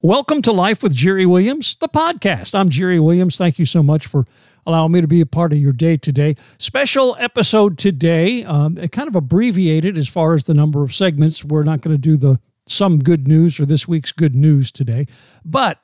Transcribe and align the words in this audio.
Welcome 0.00 0.42
to 0.42 0.52
Life 0.52 0.84
with 0.84 0.94
Jerry 0.94 1.26
Williams, 1.26 1.74
the 1.74 1.88
podcast. 1.88 2.54
I'm 2.54 2.68
Jerry 2.68 3.00
Williams. 3.00 3.36
Thank 3.36 3.58
you 3.58 3.64
so 3.64 3.82
much 3.82 4.06
for 4.06 4.26
allowing 4.64 4.92
me 4.92 5.00
to 5.00 5.08
be 5.08 5.20
a 5.20 5.26
part 5.26 5.52
of 5.52 5.58
your 5.58 5.72
day 5.72 5.96
today. 5.96 6.36
Special 6.56 7.16
episode 7.18 7.78
today, 7.78 8.44
um, 8.44 8.76
kind 8.76 9.08
of 9.08 9.16
abbreviated 9.16 9.98
as 9.98 10.06
far 10.06 10.34
as 10.34 10.44
the 10.44 10.54
number 10.54 10.84
of 10.84 10.94
segments. 10.94 11.44
We're 11.44 11.64
not 11.64 11.80
going 11.80 11.96
to 11.96 12.00
do 12.00 12.16
the 12.16 12.38
some 12.64 13.00
good 13.00 13.26
news 13.26 13.58
or 13.58 13.66
this 13.66 13.88
week's 13.88 14.12
good 14.12 14.36
news 14.36 14.70
today, 14.70 15.08
but 15.44 15.80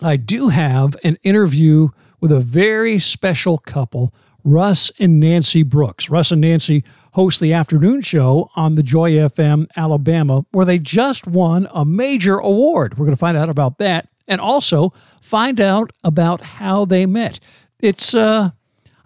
I 0.00 0.16
do 0.16 0.48
have 0.48 0.96
an 1.04 1.18
interview 1.22 1.88
with 2.18 2.32
a 2.32 2.40
very 2.40 2.98
special 2.98 3.58
couple, 3.58 4.14
Russ 4.44 4.90
and 4.98 5.20
Nancy 5.20 5.62
Brooks. 5.62 6.10
Russ 6.10 6.30
and 6.30 6.40
Nancy 6.40 6.84
host 7.12 7.40
the 7.40 7.52
afternoon 7.52 8.00
show 8.02 8.50
on 8.56 8.74
the 8.74 8.82
Joy 8.82 9.12
FM 9.12 9.66
Alabama, 9.76 10.44
where 10.52 10.66
they 10.66 10.78
just 10.78 11.26
won 11.26 11.68
a 11.72 11.84
major 11.84 12.36
award. 12.36 12.98
We're 12.98 13.06
going 13.06 13.16
to 13.16 13.20
find 13.20 13.36
out 13.36 13.48
about 13.48 13.78
that 13.78 14.08
and 14.28 14.40
also 14.40 14.90
find 15.20 15.60
out 15.60 15.90
about 16.04 16.40
how 16.40 16.84
they 16.84 17.04
met. 17.06 17.40
It's, 17.80 18.14
uh, 18.14 18.50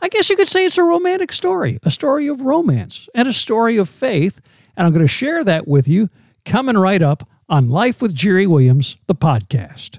I 0.00 0.08
guess 0.08 0.28
you 0.28 0.36
could 0.36 0.48
say 0.48 0.66
it's 0.66 0.78
a 0.78 0.82
romantic 0.82 1.32
story, 1.32 1.78
a 1.82 1.90
story 1.90 2.28
of 2.28 2.42
romance 2.42 3.08
and 3.14 3.26
a 3.26 3.32
story 3.32 3.78
of 3.78 3.88
faith. 3.88 4.40
And 4.76 4.86
I'm 4.86 4.92
going 4.92 5.04
to 5.04 5.12
share 5.12 5.42
that 5.44 5.66
with 5.66 5.88
you 5.88 6.10
coming 6.44 6.76
right 6.76 7.00
up 7.00 7.28
on 7.48 7.68
Life 7.68 8.02
with 8.02 8.14
Jerry 8.14 8.46
Williams, 8.46 8.96
the 9.06 9.14
podcast. 9.14 9.98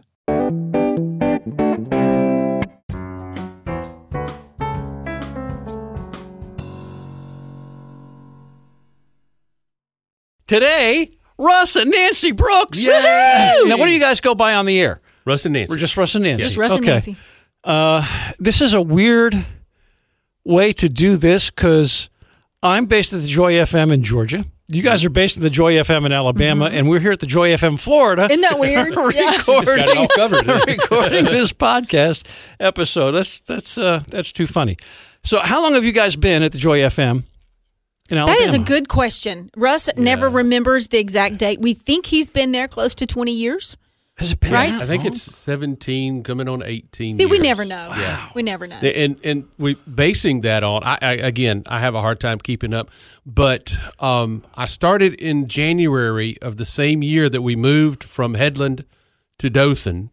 Today, 10.48 11.12
Russ 11.38 11.76
and 11.76 11.90
Nancy 11.90 12.32
Brooks. 12.32 12.82
Yay! 12.82 13.62
Now, 13.66 13.78
what 13.78 13.86
do 13.86 13.92
you 13.92 14.00
guys 14.00 14.20
go 14.20 14.36
by 14.36 14.54
on 14.54 14.66
the 14.66 14.80
air? 14.80 15.02
Russ 15.26 15.46
and 15.46 15.54
Nancy. 15.54 15.72
We're 15.72 15.78
just 15.78 15.98
Russ 15.98 16.14
and 16.16 16.24
Nancy. 16.24 16.44
Just 16.44 16.58
Russ 16.58 16.72
and. 16.72 16.86
Nancy. 16.86 17.18
Uh, 17.64 18.06
this 18.38 18.62
is 18.62 18.74
a 18.74 18.82
weird 18.82 19.46
way 20.44 20.72
to 20.74 20.88
do 20.88 21.18
this 21.18 21.50
because 21.50 22.10
I'm 22.62 22.86
based 22.86 23.12
at 23.12 23.22
the 23.22 23.28
Joy 23.28 23.54
FM 23.54 23.92
in 23.92 24.04
Georgia. 24.04 24.46
You 24.68 24.82
guys 24.82 25.04
are 25.06 25.10
based 25.10 25.38
at 25.38 25.44
the 25.44 25.50
Joy 25.50 25.74
FM 25.76 26.06
in 26.06 26.12
Alabama, 26.12 26.66
and 26.66 26.90
we're 26.90 27.00
here 27.00 27.12
at 27.12 27.20
the 27.20 27.28
Joy 27.28 27.50
FM 27.50 27.80
Florida. 27.80 28.26
Isn't 28.26 28.42
that 28.42 28.60
weird? 28.60 28.96
Yeah. 29.16 29.32
Just 29.32 29.46
got 29.46 30.10
covered. 30.12 30.46
recording 30.68 31.26
this 31.26 31.54
podcast 31.54 32.26
episode. 32.60 33.12
That's 33.12 33.40
that's 33.42 33.78
uh, 33.78 34.04
that's 34.08 34.32
too 34.32 34.48
funny. 34.48 34.78
So, 35.24 35.40
how 35.40 35.62
long 35.62 35.74
have 35.74 35.84
you 35.86 35.92
guys 35.92 36.16
been 36.16 36.44
at 36.44 36.52
the 36.52 36.58
Joy 36.58 36.80
FM 36.80 36.90
in 37.02 37.24
Alabama? 37.24 37.24
That 38.10 38.40
is 38.42 38.54
a 38.54 38.60
good 38.60 38.88
question. 38.88 39.50
Russ 39.56 39.90
never 39.98 40.30
remembers 40.30 40.88
the 40.88 41.00
exact 41.00 41.38
date. 41.38 41.60
We 41.60 41.74
think 41.74 42.06
he's 42.06 42.30
been 42.30 42.52
there 42.52 42.68
close 42.68 42.94
to 42.96 43.08
20 43.08 43.32
years. 43.32 43.78
Has 44.18 44.32
it 44.32 44.40
been 44.40 44.54
Right? 44.54 44.74
I 44.74 44.86
think 44.86 45.04
it's 45.04 45.22
17 45.22 46.24
coming 46.24 46.48
on 46.48 46.64
18 46.64 47.18
See, 47.18 47.26
we 47.26 47.38
never 47.38 47.66
know. 47.66 47.90
Yeah. 47.98 48.30
We 48.34 48.44
never 48.44 48.66
know. 48.66 48.78
And 48.78 49.20
and 49.26 49.46
we 49.58 49.74
basing 49.74 50.42
that 50.42 50.64
on 50.64 50.84
I, 50.84 50.98
I 51.02 51.12
again 51.14 51.64
I 51.66 51.80
have 51.80 51.96
a 51.96 52.02
hard 52.02 52.22
time 52.22 52.40
keeping 52.40 52.74
up, 52.74 52.90
but 53.26 53.78
um, 54.00 54.46
I 54.56 54.68
started 54.68 55.16
in 55.16 55.48
January 55.50 56.38
of 56.42 56.56
the 56.56 56.64
same 56.64 57.04
year 57.04 57.30
that 57.30 57.42
we 57.42 57.58
moved 57.58 58.06
from 58.06 58.36
Headland 58.36 58.86
to 59.40 59.50
Dothan, 59.50 60.12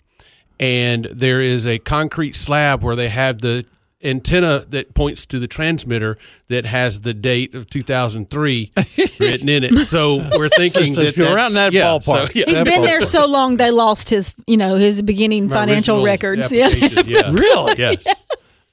and 0.59 1.05
there 1.05 1.41
is 1.41 1.69
a 1.69 1.79
concrete 1.79 2.35
slab 2.35 2.83
where 2.83 2.97
they 2.97 3.09
have 3.09 3.41
the 3.41 3.65
antenna 4.05 4.65
that 4.71 4.95
points 4.95 5.27
to 5.27 5.39
the 5.39 5.47
transmitter 5.47 6.19
that 6.49 6.65
has 6.67 7.01
the 7.01 7.15
date 7.15 7.55
of 7.55 7.69
2003 7.71 8.73
written 9.21 9.49
in 9.49 9.65
it. 9.65 9.87
So 9.87 10.17
we're 10.37 10.49
thinking 10.49 10.95
So 10.95 11.05
that 11.05 11.17
you're 11.17 11.27
around 11.35 11.53
that's- 11.55 11.73
that 11.73 11.73
yeah, 11.73 11.85
ballpark. 11.85 12.33
so, 12.33 12.39
yeah, 12.39 12.45
He's 12.47 12.55
that 12.55 12.67
been 12.67 12.83
there 12.85 13.03
so 13.03 13.27
long 13.27 13.57
they 13.57 13.71
lost 13.71 14.09
his, 14.11 14.35
you 14.47 14.57
know, 14.57 14.75
his 14.77 15.03
beginning 15.03 15.49
My 15.49 15.57
financial 15.57 16.05
records. 16.05 16.51
Yeah. 16.53 16.67
application, 16.73 17.09
yeah. 17.09 17.31
Really? 17.33 17.75
Yes. 17.79 18.05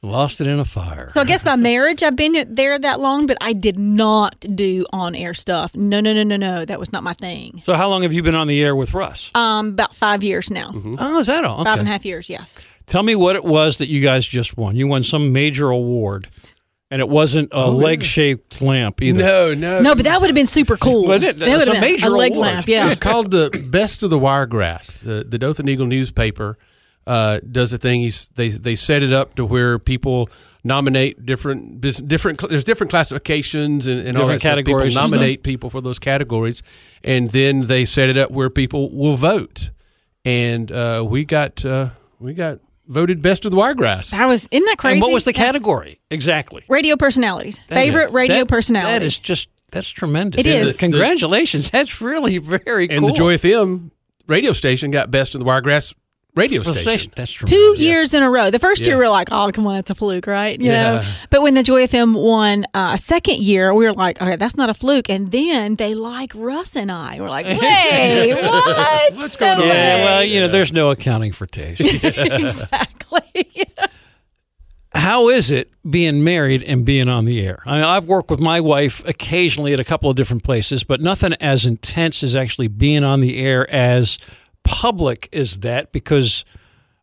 Lost 0.01 0.39
it 0.39 0.47
in 0.47 0.62
a 0.62 0.66
fire. 0.66 1.09
So 1.13 1.19
I 1.19 1.25
guess 1.25 1.44
by 1.44 1.57
marriage 1.57 2.03
I've 2.03 2.16
been 2.16 2.45
there 2.56 2.79
that 2.79 3.01
long, 3.01 3.25
but 3.25 3.35
I 3.41 3.51
did 3.51 3.78
not 3.78 4.39
do 4.56 4.85
on 4.94 5.13
air 5.13 5.34
stuff. 5.34 5.75
No, 5.75 6.00
no, 6.00 6.13
no, 6.13 6.23
no, 6.23 6.38
no. 6.38 6.63
That 6.63 6.79
was 6.79 6.94
not 6.94 7.03
my 7.03 7.12
thing. 7.13 7.62
So, 7.66 7.73
how 7.73 7.89
long 7.89 8.03
have 8.03 8.13
you 8.13 8.23
been 8.23 8.34
on 8.35 8.47
the 8.47 8.62
air 8.63 8.78
with 8.78 8.94
Russ? 8.94 9.29
Um, 9.35 9.69
about 9.72 9.94
five 9.94 10.23
years 10.23 10.50
now. 10.50 10.72
Oh, 10.97 11.19
is 11.19 11.28
that 11.28 11.44
all? 11.44 11.66
Five 11.66 11.73
Okay. 11.73 11.79
and 11.81 11.89
a 11.89 11.91
half 11.91 12.06
years, 12.06 12.29
yes. 12.29 12.63
Tell 12.89 13.03
me 13.03 13.16
what 13.16 13.35
it 13.35 13.44
was 13.44 13.77
that 13.77 13.88
you 13.88 14.01
guys 14.01 14.25
just 14.25 14.57
won. 14.57 14.75
You 14.75 14.88
won 14.88 15.03
some 15.03 15.31
major 15.31 15.69
award, 15.69 16.27
and 16.89 17.00
it 17.00 17.07
wasn't 17.07 17.50
a 17.51 17.69
leg 17.69 18.03
shaped 18.03 18.61
lamp 18.61 19.01
either. 19.01 19.19
No, 19.19 19.53
no. 19.53 19.79
No, 19.81 19.95
but 19.95 20.05
that 20.05 20.19
would 20.19 20.27
have 20.27 20.35
been 20.35 20.45
super 20.47 20.75
cool. 20.75 21.05
Wasn't 21.05 21.23
it? 21.23 21.39
That 21.39 21.45
That's 21.45 21.66
would 21.66 21.75
have 21.75 21.81
been 21.83 21.91
major 21.91 22.07
a 22.07 22.09
leg 22.09 22.35
award. 22.35 22.47
lamp, 22.47 22.67
yeah. 22.67 22.91
It's 22.91 23.00
called 23.00 23.29
the 23.31 23.50
Best 23.69 24.01
of 24.01 24.09
the 24.09 24.17
Wiregrass. 24.17 25.01
The, 25.01 25.23
the 25.23 25.38
Dothan 25.38 25.69
Eagle 25.69 25.85
newspaper 25.85 26.57
uh, 27.05 27.39
does 27.51 27.73
a 27.73 27.77
thing. 27.77 28.01
He's, 28.01 28.29
they 28.29 28.50
they 28.50 28.75
set 28.75 29.03
it 29.03 29.13
up 29.13 29.35
to 29.35 29.45
where 29.45 29.77
people 29.77 30.29
nominate 30.63 31.25
different 31.25 31.79
different. 31.81 32.41
There's 32.50 32.63
different 32.63 32.89
classifications 32.89 33.88
and, 33.88 34.00
and 34.00 34.17
all 34.17 34.23
Different 34.23 34.41
that 34.41 34.47
stuff. 34.47 34.57
People 34.57 34.73
categories 34.79 34.95
nominate 34.95 35.44
people 35.44 35.69
for 35.69 35.79
those 35.79 36.00
categories, 36.00 36.63
and 37.03 37.29
then 37.29 37.67
they 37.67 37.85
set 37.85 38.09
it 38.09 38.17
up 38.17 38.31
where 38.31 38.50
people 38.50 38.89
will 38.91 39.16
vote. 39.16 39.69
And 40.25 40.71
uh, 40.71 41.06
we 41.07 41.23
got 41.23 41.63
uh, 41.63 41.89
we 42.19 42.33
got 42.33 42.59
voted 42.89 43.22
Best 43.22 43.45
of 43.45 43.51
the 43.51 43.57
Wiregrass. 43.57 44.11
I 44.11 44.25
was, 44.25 44.47
isn't 44.51 44.66
that 44.66 44.77
crazy? 44.77 44.94
And 44.95 45.01
what 45.01 45.11
was 45.13 45.23
the 45.23 45.31
Yes. 45.31 45.38
category 45.45 46.00
exactly? 46.11 46.63
Radio 46.67 46.97
personalities. 46.97 47.61
That 47.69 47.77
is- 47.79 47.85
Favorite 47.85 48.11
radio 48.11 48.38
that- 48.39 48.47
personality. 48.50 48.91
That 49.00 49.03
is 49.03 49.17
just 49.17 49.47
that's 49.72 49.88
tremendous. 49.88 50.45
It 50.45 50.47
And 50.50 50.67
is. 50.67 50.73
the- 50.73 50.79
Congratulations. 50.79 51.69
That's 51.72 52.01
really 52.01 52.39
very 52.39 52.89
And 52.89 53.00
cool. 53.00 53.07
the 53.09 53.13
Joy 53.13 53.38
FM 53.38 53.91
radio 54.27 54.51
station 54.51 54.89
got 54.89 55.11
Best 55.11 55.35
of 55.35 55.39
the 55.39 55.45
Wiregrass 55.45 55.94
radio 56.35 56.62
Well, 56.63 56.73
station. 56.73 57.12
That's 57.16 57.31
true. 57.31 57.47
Two 57.47 57.56
tremendous. 57.56 57.81
years 57.84 58.13
in 58.13 58.23
a 58.23 58.29
row. 58.29 58.50
The 58.51 58.59
first 58.59 58.81
year 58.85 58.97
we 58.97 59.03
were 59.03 59.09
like, 59.09 59.29
"Oh, 59.31 59.50
come 59.53 59.67
on, 59.67 59.75
it's 59.78 59.90
a 59.90 59.95
fluke, 59.95 60.28
right?" 60.28 60.59
You 60.59 60.72
know. 60.72 60.94
Yeah. 61.01 61.12
But 61.29 61.41
when 61.41 61.53
the 61.53 61.63
Joy 61.63 61.85
FM 61.88 62.16
won 62.16 62.66
uh, 62.73 62.91
a 62.94 62.97
second 62.97 63.40
year, 63.40 63.73
we 63.73 63.85
were 63.85 63.94
like, 63.94 64.22
"Okay, 64.22 64.35
that's 64.35 64.56
not 64.56 64.69
a 64.69 64.73
fluke." 64.73 65.09
And 65.09 65.31
then 65.31 65.75
they 65.75 65.94
like 65.95 66.31
Russ 66.35 66.75
and 66.75 66.91
I. 66.91 67.18
We're 67.19 67.29
like, 67.29 67.45
"Wait, 67.62 68.34
what? 68.41 69.13
What's 69.16 69.35
going 69.35 69.57
No 69.59 69.63
on? 69.66 69.69
Yeah, 69.69 70.03
well, 70.03 70.23
you 70.23 70.39
know, 70.39 70.47
there's 70.47 70.72
no 70.72 70.91
accounting 70.91 71.31
for 71.31 71.45
taste. 71.45 71.81
exactly." 72.59 73.22
How 74.91 75.29
is 75.29 75.51
it 75.51 75.72
being 75.88 76.23
married 76.23 76.63
and 76.63 76.84
being 76.84 77.07
on 77.07 77.25
the 77.25 77.45
air? 77.45 77.62
I 77.66 77.75
mean, 77.75 77.84
I've 77.84 78.06
worked 78.06 78.31
with 78.31 78.39
my 78.39 78.59
wife 78.59 79.06
occasionally 79.06 79.72
at 79.72 79.79
a 79.79 79.84
couple 79.84 80.09
of 80.09 80.16
different 80.16 80.44
places, 80.44 80.84
but 80.84 81.00
nothing 81.00 81.34
as 81.39 81.63
intense 81.63 82.23
as 82.23 82.35
actually 82.35 82.69
being 82.69 83.03
on 83.03 83.19
the 83.19 83.38
air 83.38 83.69
as 83.72 84.18
public 84.69 85.28
is 85.31 85.59
that 85.59 85.91
because. 85.91 86.46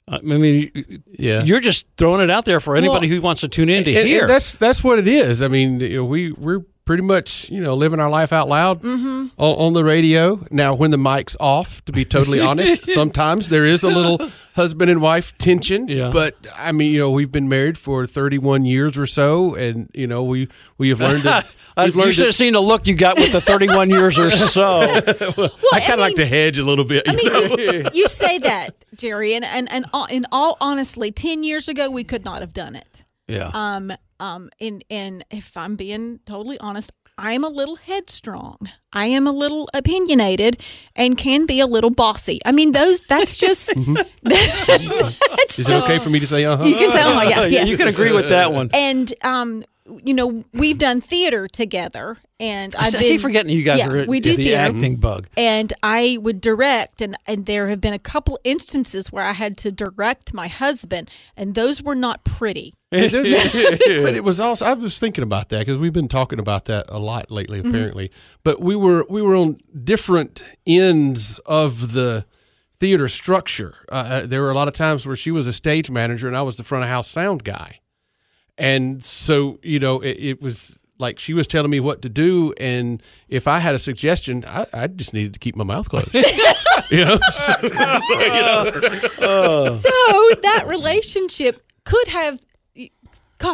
uh, 0.09 0.19
I 0.19 0.21
mean, 0.39 1.03
Yeah. 1.19 1.43
you're 1.43 1.59
just 1.61 1.87
throwing 1.99 2.21
it 2.21 2.31
out 2.31 2.45
there 2.45 2.61
for 2.61 2.77
anybody 2.77 3.09
Well, 3.09 3.17
who 3.17 3.21
wants 3.23 3.41
to 3.41 3.49
tune 3.49 3.69
in 3.69 3.83
to 3.85 3.91
And- 3.91 3.99
and 3.99 4.09
hear. 4.09 4.29
that's 4.29 4.55
that's 4.57 4.85
what 4.85 5.01
it 5.01 5.09
is. 5.09 5.43
I 5.43 5.49
mean, 5.49 5.81
you 5.81 5.97
know, 5.97 6.05
we 6.05 6.31
we're 6.31 6.61
pretty 6.87 7.03
much 7.03 7.51
you 7.51 7.61
know 7.61 7.75
living 7.75 8.01
our 8.01 8.09
life 8.09 8.33
out 8.33 8.49
loud 8.49 8.81
Mm-hmm. 8.83 9.27
on, 9.39 9.55
on 9.67 9.73
the 9.75 9.85
radio. 9.85 10.47
Now, 10.51 10.75
when 10.75 10.91
the 10.93 10.97
mic's 10.99 11.37
off, 11.39 11.85
to 11.85 11.93
be 11.93 12.05
totally 12.07 12.41
honest, 12.51 12.87
sometimes 12.87 13.51
there 13.51 13.67
is 13.67 13.83
a 13.83 13.89
little 13.89 14.31
husband 14.55 14.91
and 14.91 15.03
wife 15.03 15.37
tension. 15.37 15.89
Yeah. 15.89 16.11
But 16.11 16.35
I 16.57 16.73
mean, 16.73 16.95
you 16.95 17.01
know, 17.01 17.11
we've 17.11 17.31
been 17.31 17.49
married 17.51 17.77
for 17.77 18.07
thirty 18.07 18.39
one 18.39 18.65
years 18.65 18.97
or 18.97 19.07
so, 19.07 19.55
and 19.55 19.91
you 19.93 20.07
know, 20.07 20.25
we 20.25 20.49
we 20.79 20.89
have 20.89 21.01
learned 21.01 21.25
to. 21.25 21.45
Uh, 21.79 21.83
you 21.83 21.93
learned 21.93 22.15
should 22.15 22.25
have 22.25 22.35
seen 22.35 22.55
the 22.55 22.61
look 22.63 22.87
you 22.87 22.95
got 22.95 23.19
with 23.19 23.33
the 23.33 23.41
31 23.43 23.91
years 23.91 24.19
or 24.19 24.31
so. 24.31 24.81
I 24.81 25.81
kind 25.81 25.93
of 25.93 25.99
like 25.99 26.15
to 26.15 26.25
hedge 26.25 26.57
a 26.57 26.63
little 26.65 26.87
bit. 26.87 27.07
I 27.07 27.13
you 27.13 27.57
mean, 27.83 27.89
you 27.93 28.07
say 28.09 28.39
that, 28.39 28.75
Jerry, 28.95 29.35
and 29.35 29.45
and 29.45 29.71
and 29.71 29.85
all- 29.93 30.07
in 30.07 30.25
all 30.33 30.57
honestly, 30.59 31.13
ten 31.13 31.43
years 31.45 31.69
ago 31.69 31.91
we 31.91 32.03
could 32.03 32.25
not 32.25 32.41
have 32.41 32.55
done 32.55 32.77
it. 32.77 33.05
Yeah. 33.29 33.51
Um, 33.53 33.93
um, 34.21 34.51
and 34.61 34.85
and 34.91 35.25
if 35.31 35.57
I'm 35.57 35.77
being 35.77 36.21
totally 36.27 36.59
honest, 36.59 36.93
I 37.19 37.33
am 37.33 37.45
a 37.45 37.49
little 37.49 37.77
headstrong. 37.77 38.59
I 38.93 39.07
am 39.07 39.27
a 39.27 39.33
little 39.33 39.69
opinionated 39.75 40.61
and 40.95 41.17
can 41.17 41.47
be 41.47 41.61
a 41.61 41.67
little 41.67 41.91
bossy. 41.91 42.41
I 42.45 42.53
mean, 42.53 42.73
those. 42.73 43.01
That's 43.01 43.37
just. 43.37 43.73
that's 44.23 45.59
Is 45.59 45.67
it 45.67 45.71
just. 45.71 45.91
okay 45.91 45.99
for 46.03 46.11
me 46.11 46.21
to 46.21 46.27
say 46.27 46.45
uh 46.45 46.57
huh? 46.57 46.65
You 46.65 46.77
can 46.77 46.91
say, 46.91 47.03
Oh, 47.03 47.23
yes, 47.23 47.51
yes. 47.51 47.69
You 47.69 47.77
can 47.77 47.89
agree 47.89 48.13
with 48.13 48.29
that 48.29 48.53
one. 48.53 48.71
and 48.73 49.13
um, 49.23 49.65
you 50.05 50.15
know, 50.15 50.45
we've 50.53 50.79
done 50.79 51.01
theater 51.01 51.47
together, 51.49 52.17
and 52.41 52.75
I 52.77 52.87
I've 52.87 52.93
keep 52.93 53.01
been 53.01 53.19
forgetting 53.21 53.57
you 53.57 53.63
guys 53.63 53.79
yeah, 53.79 53.89
are 53.91 54.07
we 54.07 54.21
do 54.21 54.37
the 54.37 54.45
theater. 54.45 54.61
acting 54.77 54.97
bug. 54.97 55.29
and 55.37 55.73
I 55.83 56.19
would 56.21 56.41
direct, 56.41 57.01
and, 57.01 57.17
and 57.27 57.47
there 57.47 57.69
have 57.69 57.81
been 57.81 57.93
a 57.95 57.99
couple 57.99 58.39
instances 58.45 59.13
where 59.13 59.25
I 59.25 59.33
had 59.33 59.57
to 59.59 59.71
direct 59.73 60.35
my 60.35 60.49
husband, 60.49 61.11
and 61.37 61.55
those 61.55 61.83
were 61.83 61.95
not 61.95 62.25
pretty. 62.25 62.75
but 62.91 64.15
it 64.15 64.25
was 64.25 64.41
also 64.41 64.65
I 64.65 64.73
was 64.75 64.99
thinking 64.99 65.23
about 65.25 65.49
that 65.51 65.61
because 65.67 65.79
we've 65.81 65.93
been 65.93 66.09
talking 66.09 66.39
about 66.39 66.67
that 66.67 66.87
a 66.89 66.99
lot 66.99 67.31
lately, 67.31 67.59
Mm-hmm. 67.61 67.69
apparently. 67.69 68.11
But 68.45 68.61
we 68.61 68.77
were 68.77 69.05
we 69.09 69.23
were 69.23 69.35
on 69.37 69.59
different 69.85 70.43
ends 70.67 71.39
of 71.47 71.93
the 71.93 72.25
theater 72.81 73.09
structure. 73.09 73.75
Uh, 73.91 73.95
Uh, 73.95 74.27
there 74.27 74.43
were 74.43 74.51
a 74.51 74.55
lot 74.55 74.69
of 74.69 74.75
times 74.75 75.07
where 75.07 75.17
she 75.17 75.31
was 75.31 75.47
a 75.47 75.53
stage 75.53 75.91
manager 75.91 76.27
and 76.29 76.37
I 76.37 76.43
was 76.43 76.57
the 76.57 76.65
front 76.65 76.85
of 76.85 76.91
house 76.91 77.09
sound 77.09 77.43
guy, 77.45 77.81
and 78.59 79.03
so 79.03 79.59
you 79.63 79.79
know 79.79 80.01
it, 80.01 80.17
it 80.19 80.43
was 80.43 80.79
like 80.99 81.19
she 81.19 81.35
was 81.35 81.47
telling 81.47 81.71
me 81.71 81.81
what 81.81 82.03
to 82.03 82.09
do, 82.09 82.55
and 82.59 83.03
if 83.29 83.47
I 83.47 83.59
had 83.59 83.75
a 83.75 83.79
suggestion, 83.79 84.45
I, 84.47 84.67
I 84.73 84.87
just 84.87 85.13
needed 85.13 85.35
to 85.35 85.39
keep 85.39 85.57
my 85.57 85.65
mouth 85.65 85.89
closed. 85.89 86.15
you 86.91 87.05
know, 87.05 87.19
so 89.21 90.31
that 90.43 90.65
relationship 90.67 91.63
could 91.85 92.09
have 92.09 92.41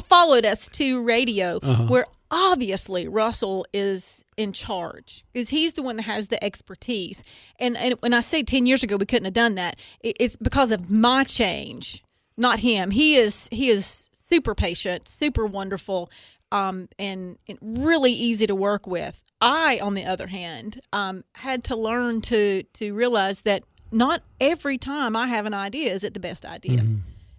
followed 0.04 0.46
us 0.46 0.68
to 0.68 1.02
radio, 1.02 1.58
uh-huh. 1.62 1.86
where 1.86 2.06
obviously 2.30 3.08
Russell 3.08 3.66
is 3.72 4.24
in 4.36 4.52
charge 4.52 5.24
because 5.32 5.50
he's 5.50 5.74
the 5.74 5.82
one 5.82 5.96
that 5.96 6.04
has 6.04 6.28
the 6.28 6.42
expertise. 6.42 7.24
And 7.58 7.76
and 7.76 7.94
when 8.00 8.14
I 8.14 8.20
say 8.20 8.42
ten 8.42 8.66
years 8.66 8.82
ago 8.82 8.96
we 8.96 9.06
couldn't 9.06 9.24
have 9.26 9.34
done 9.34 9.56
that, 9.56 9.78
it's 10.00 10.36
because 10.36 10.70
of 10.70 10.90
my 10.90 11.24
change, 11.24 12.04
not 12.36 12.60
him. 12.60 12.90
He 12.90 13.16
is 13.16 13.48
he 13.50 13.68
is 13.68 14.10
super 14.32 14.54
patient, 14.54 15.08
super 15.08 15.44
wonderful, 15.46 16.10
um, 16.50 16.88
and, 16.98 17.38
and 17.48 17.58
really 17.60 18.12
easy 18.12 18.46
to 18.46 18.54
work 18.54 18.86
with. 18.86 19.22
I, 19.40 19.78
on 19.82 19.94
the 19.94 20.04
other 20.04 20.28
hand, 20.28 20.80
um, 20.92 21.24
had 21.34 21.64
to 21.64 21.76
learn 21.76 22.20
to 22.22 22.62
to 22.74 22.94
realize 22.94 23.42
that 23.42 23.64
not 23.90 24.22
every 24.40 24.78
time 24.78 25.16
I 25.16 25.26
have 25.26 25.46
an 25.46 25.54
idea 25.54 25.92
is 25.92 26.04
it 26.04 26.14
the 26.14 26.20
best 26.20 26.46
idea. 26.46 26.82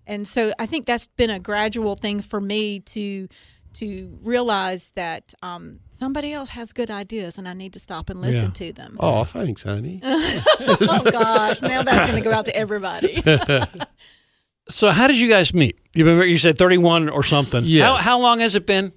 And 0.06 0.28
so 0.28 0.54
I 0.60 0.66
think 0.66 0.86
that's 0.86 1.08
been 1.08 1.30
a 1.30 1.40
gradual 1.40 1.96
thing 1.96 2.22
for 2.22 2.42
me 2.42 2.82
to 2.82 3.28
to 3.76 4.20
realize 4.22 4.90
that 4.90 5.34
um, 5.42 5.80
somebody 5.90 6.32
else 6.32 6.50
has 6.50 6.74
good 6.74 6.92
ideas 6.92 7.38
and 7.40 7.48
I 7.48 7.54
need 7.54 7.74
to 7.74 7.80
stop 7.80 8.10
and 8.12 8.22
listen 8.22 8.52
to 8.52 8.72
them. 8.74 8.98
oh, 9.00 9.24
thanks, 9.24 9.64
honey. 9.64 10.00
oh 10.04 11.02
gosh, 11.12 11.62
now 11.62 11.82
that's 11.82 12.12
going 12.12 12.22
to 12.22 12.30
go 12.30 12.36
out 12.36 12.46
to 12.46 12.56
everybody. 12.56 13.24
So 14.70 14.90
how 14.92 15.08
did 15.08 15.18
you 15.18 15.28
guys 15.30 15.54
meet? 15.54 15.78
You 15.94 16.06
remember 16.06 16.26
you 16.26 16.38
said 16.38 16.58
31 16.58 17.10
or 17.10 17.24
something. 17.24 17.64
Yeah. 17.66 17.86
How, 17.86 17.96
how 17.96 18.20
long 18.20 18.40
has 18.40 18.56
it 18.56 18.66
been? 18.66 18.94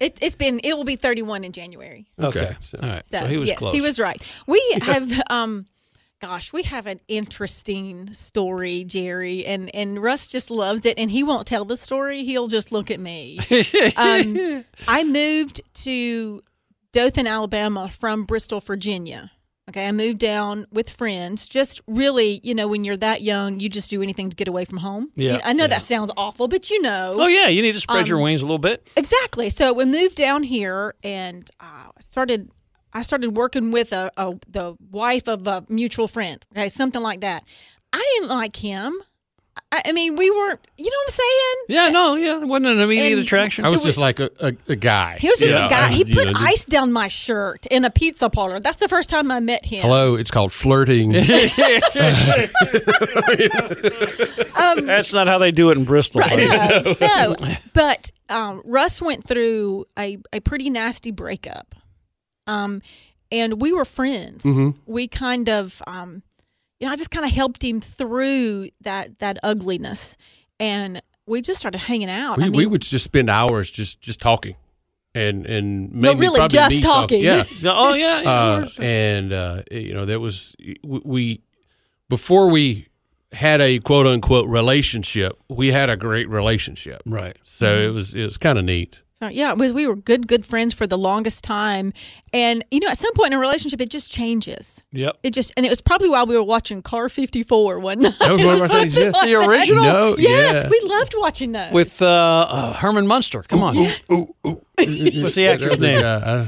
it, 0.00 0.18
it's 0.22 0.34
been 0.36 0.60
it 0.64 0.76
will 0.76 0.84
be 0.84 0.96
31 0.96 1.44
in 1.44 1.52
January. 1.52 2.06
Okay, 2.18 2.56
so- 2.60 2.78
All 2.82 2.88
right. 2.88 3.06
So, 3.06 3.20
So, 3.20 3.26
he 3.26 3.36
was 3.36 3.48
yes, 3.48 3.58
close. 3.58 3.72
he 3.74 3.80
was 3.80 4.00
right. 4.00 4.20
We 4.46 4.60
have 4.82 5.12
um 5.30 5.66
gosh, 6.20 6.52
we 6.52 6.62
have 6.64 6.86
an 6.86 7.00
interesting 7.08 8.12
story, 8.12 8.84
Jerry, 8.84 9.44
and 9.46 9.72
and 9.74 10.02
Russ 10.02 10.26
just 10.26 10.50
loves 10.50 10.84
it 10.84 10.98
and 10.98 11.10
he 11.10 11.22
won't 11.22 11.46
tell 11.46 11.64
the 11.64 11.76
story. 11.76 12.24
He'll 12.24 12.48
just 12.48 12.72
look 12.72 12.90
at 12.90 12.98
me. 13.00 13.38
um, 13.96 14.64
I 14.88 15.04
moved 15.04 15.60
to 15.84 16.42
Dothan, 16.92 17.26
Alabama 17.26 17.88
from 17.90 18.24
Bristol, 18.24 18.60
Virginia. 18.60 19.30
Okay, 19.70 19.86
I 19.86 19.92
moved 19.92 20.18
down 20.18 20.66
with 20.72 20.90
friends. 20.90 21.46
Just 21.48 21.80
really, 21.86 22.40
you 22.42 22.54
know, 22.54 22.66
when 22.66 22.84
you're 22.84 22.96
that 22.96 23.22
young, 23.22 23.60
you 23.60 23.68
just 23.68 23.88
do 23.88 24.02
anything 24.02 24.28
to 24.30 24.34
get 24.36 24.48
away 24.48 24.64
from 24.64 24.78
home. 24.78 25.10
Yeah, 25.14 25.34
You- 25.34 25.40
I 25.44 25.52
know 25.52 25.66
that 25.68 25.82
sounds 25.84 26.10
awful, 26.16 26.48
but 26.48 26.70
you 26.70 26.82
know. 26.82 27.16
Oh 27.18 27.26
yeah, 27.28 27.46
you 27.48 27.62
need 27.62 27.72
to 27.72 27.80
spread 27.80 28.08
your 28.08 28.18
Um, 28.18 28.24
wings 28.24 28.40
a 28.42 28.44
little 28.44 28.58
bit. 28.58 28.86
Exactly. 28.96 29.48
So 29.48 29.72
we 29.72 29.84
moved 29.84 30.16
down 30.16 30.42
here, 30.42 30.94
and 31.04 31.48
uh, 31.60 31.90
started. 32.00 32.50
I 32.92 33.02
started 33.02 33.36
working 33.36 33.70
with 33.70 33.92
a, 33.92 34.10
a 34.16 34.34
the 34.48 34.76
wife 34.90 35.28
of 35.28 35.46
a 35.46 35.64
mutual 35.68 36.08
friend. 36.08 36.44
Okay, 36.56 36.68
something 36.68 37.00
like 37.00 37.20
that. 37.20 37.44
I 37.92 38.04
didn't 38.14 38.28
like 38.30 38.56
him. 38.56 39.00
I, 39.72 39.82
I 39.86 39.92
mean, 39.92 40.16
we 40.16 40.28
weren't. 40.30 40.58
You 40.76 40.86
know 40.86 40.96
what 40.96 41.12
I'm 41.12 41.14
saying? 41.14 41.54
Yeah, 41.68 41.88
no, 41.90 42.14
yeah, 42.16 42.40
it 42.42 42.46
wasn't 42.48 42.66
an 42.72 42.80
immediate 42.80 43.12
and- 43.12 43.22
attraction. 43.22 43.64
I 43.64 43.68
was 43.68 43.78
was- 43.78 43.84
just 43.86 43.98
like 43.98 44.18
a, 44.18 44.28
a, 44.40 44.52
a 44.68 44.74
guy. 44.76 45.18
He 45.20 45.28
was 45.28 45.38
just 45.38 45.52
you 45.54 45.58
know, 45.60 45.66
a 45.66 45.68
guy. 45.68 45.86
I- 45.88 45.92
He 45.92 45.98
you 46.04 46.14
put 46.14 46.24
know, 46.26 46.32
just- 46.32 46.44
ice 46.44 46.64
down 46.64 46.90
my 46.92 47.06
shirt 47.08 47.66
in 47.66 47.84
a 47.84 47.90
pizza 47.90 48.28
parlor. 48.30 48.58
That's 48.58 48.78
the 48.78 48.88
first 48.88 49.08
time 49.08 49.30
I 49.30 49.38
met 49.38 49.64
him. 49.64 49.82
Hello, 49.82 50.16
it's 50.16 50.30
called 50.32 50.52
flirting. 50.52 51.12
That's 54.56 55.12
not 55.12 55.26
how 55.28 55.38
they 55.38 55.52
do 55.52 55.70
it 55.70 55.78
in 55.78 55.84
Bristol. 55.84 56.20
buddy. 56.20 56.46
Right, 56.46 57.00
no, 57.00 57.34
no. 57.40 57.54
But 57.72 58.10
um, 58.28 58.62
Russ 58.64 59.00
went 59.02 59.24
through 59.26 59.86
a, 59.98 60.18
a 60.32 60.40
pretty 60.40 60.70
nasty 60.70 61.10
breakup. 61.10 61.74
Um, 62.46 62.82
and 63.30 63.60
we 63.60 63.72
were 63.72 63.84
friends. 63.84 64.44
Mm-hmm. 64.44 64.80
We 64.86 65.06
kind 65.08 65.48
of, 65.48 65.82
um, 65.86 66.22
you 66.80 66.86
know, 66.86 66.92
I 66.92 66.96
just 66.96 67.10
kind 67.10 67.24
of 67.26 67.30
helped 67.32 67.62
him 67.62 67.80
through 67.80 68.70
that 68.80 69.18
that 69.20 69.38
ugliness, 69.42 70.16
and 70.58 71.00
we 71.26 71.42
just 71.42 71.60
started 71.60 71.78
hanging 71.78 72.10
out. 72.10 72.38
we, 72.38 72.44
I 72.44 72.48
mean, 72.48 72.56
we 72.56 72.66
would 72.66 72.82
just 72.82 73.04
spend 73.04 73.28
hours 73.30 73.70
just 73.70 74.00
just 74.00 74.20
talking, 74.20 74.56
and 75.14 75.44
and 75.46 75.92
No, 75.94 76.14
really, 76.14 76.46
just 76.48 76.70
me 76.70 76.80
talking. 76.80 77.22
Yeah, 77.22 77.44
Oh 77.64 77.94
yeah, 77.94 78.20
yeah, 78.22 78.30
uh, 78.30 78.68
and 78.80 79.32
uh, 79.32 79.62
you 79.70 79.92
know 79.94 80.06
that 80.06 80.20
was 80.20 80.56
we, 80.58 80.76
we 81.04 81.42
before 82.08 82.48
we 82.50 82.88
had 83.32 83.60
a 83.60 83.78
quote 83.78 84.06
unquote 84.06 84.48
relationship. 84.48 85.38
We 85.48 85.68
had 85.72 85.90
a 85.90 85.96
great 85.96 86.28
relationship, 86.28 87.02
right. 87.06 87.36
so 87.44 87.66
Mm-hmm. 87.66 87.88
it 87.90 87.94
was 87.94 88.14
it 88.14 88.24
was 88.24 88.36
kind 88.38 88.58
of 88.58 88.64
neat. 88.64 89.02
So, 89.20 89.28
yeah, 89.28 89.52
it 89.52 89.58
was, 89.58 89.72
we 89.72 89.86
were 89.86 89.96
good, 89.96 90.26
good 90.26 90.46
friends 90.46 90.72
for 90.72 90.86
the 90.86 90.96
longest 90.96 91.44
time, 91.44 91.92
and 92.32 92.64
you 92.70 92.80
know, 92.80 92.88
at 92.88 92.98
some 92.98 93.12
point 93.14 93.28
in 93.32 93.32
a 93.34 93.38
relationship, 93.38 93.80
it 93.80 93.90
just 93.90 94.10
changes. 94.10 94.82
Yep. 94.92 95.18
It 95.22 95.34
just, 95.34 95.52
and 95.56 95.66
it 95.66 95.68
was 95.68 95.80
probably 95.82 96.08
while 96.08 96.26
we 96.26 96.36
were 96.36 96.42
watching 96.42 96.80
Car 96.80 97.08
54 97.10 97.78
one 97.80 98.00
night. 98.00 98.18
That 98.18 98.32
was 98.32 98.42
one 98.44 98.54
of 98.54 98.62
our 98.62 98.68
things. 98.68 98.96
Yeah. 98.96 99.12
The 99.24 99.34
original 99.34 99.84
No, 99.84 100.16
Yes, 100.16 100.64
yeah. 100.64 100.70
we 100.70 100.80
loved 100.88 101.14
watching 101.18 101.52
those. 101.52 101.70
with 101.72 102.00
uh, 102.00 102.06
uh, 102.06 102.72
Herman 102.72 103.06
Munster. 103.06 103.42
Come 103.42 103.62
on. 103.62 103.76
What's 104.06 105.34
the 105.34 105.48
actor's 105.48 105.78
name? 105.78 106.02
Uh, 106.04 106.46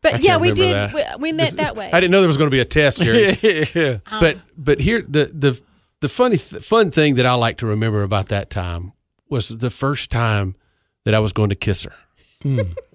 but 0.00 0.14
I 0.14 0.18
yeah, 0.18 0.36
we 0.36 0.52
did. 0.52 0.74
that. 0.74 0.92
We, 0.92 1.02
we 1.18 1.32
met 1.32 1.52
that 1.52 1.76
way. 1.76 1.90
I 1.92 2.00
didn't 2.00 2.10
know 2.12 2.20
there 2.20 2.28
was 2.28 2.36
going 2.36 2.50
to 2.50 2.54
be 2.54 2.60
a 2.60 2.64
test 2.64 3.00
here. 3.00 3.36
yeah. 3.74 3.98
but 4.20 4.38
but 4.56 4.80
here 4.80 5.02
the 5.02 5.26
the 5.26 5.60
the 6.00 6.08
funny 6.08 6.38
th- 6.38 6.62
fun 6.64 6.90
thing 6.90 7.14
that 7.16 7.26
I 7.26 7.34
like 7.34 7.58
to 7.58 7.66
remember 7.66 8.02
about 8.02 8.28
that 8.28 8.50
time 8.50 8.92
was 9.28 9.48
the 9.48 9.70
first 9.70 10.10
time 10.10 10.56
that 11.04 11.14
I 11.14 11.20
was 11.20 11.32
going 11.32 11.48
to 11.50 11.54
kiss 11.54 11.84
her. 11.84 11.92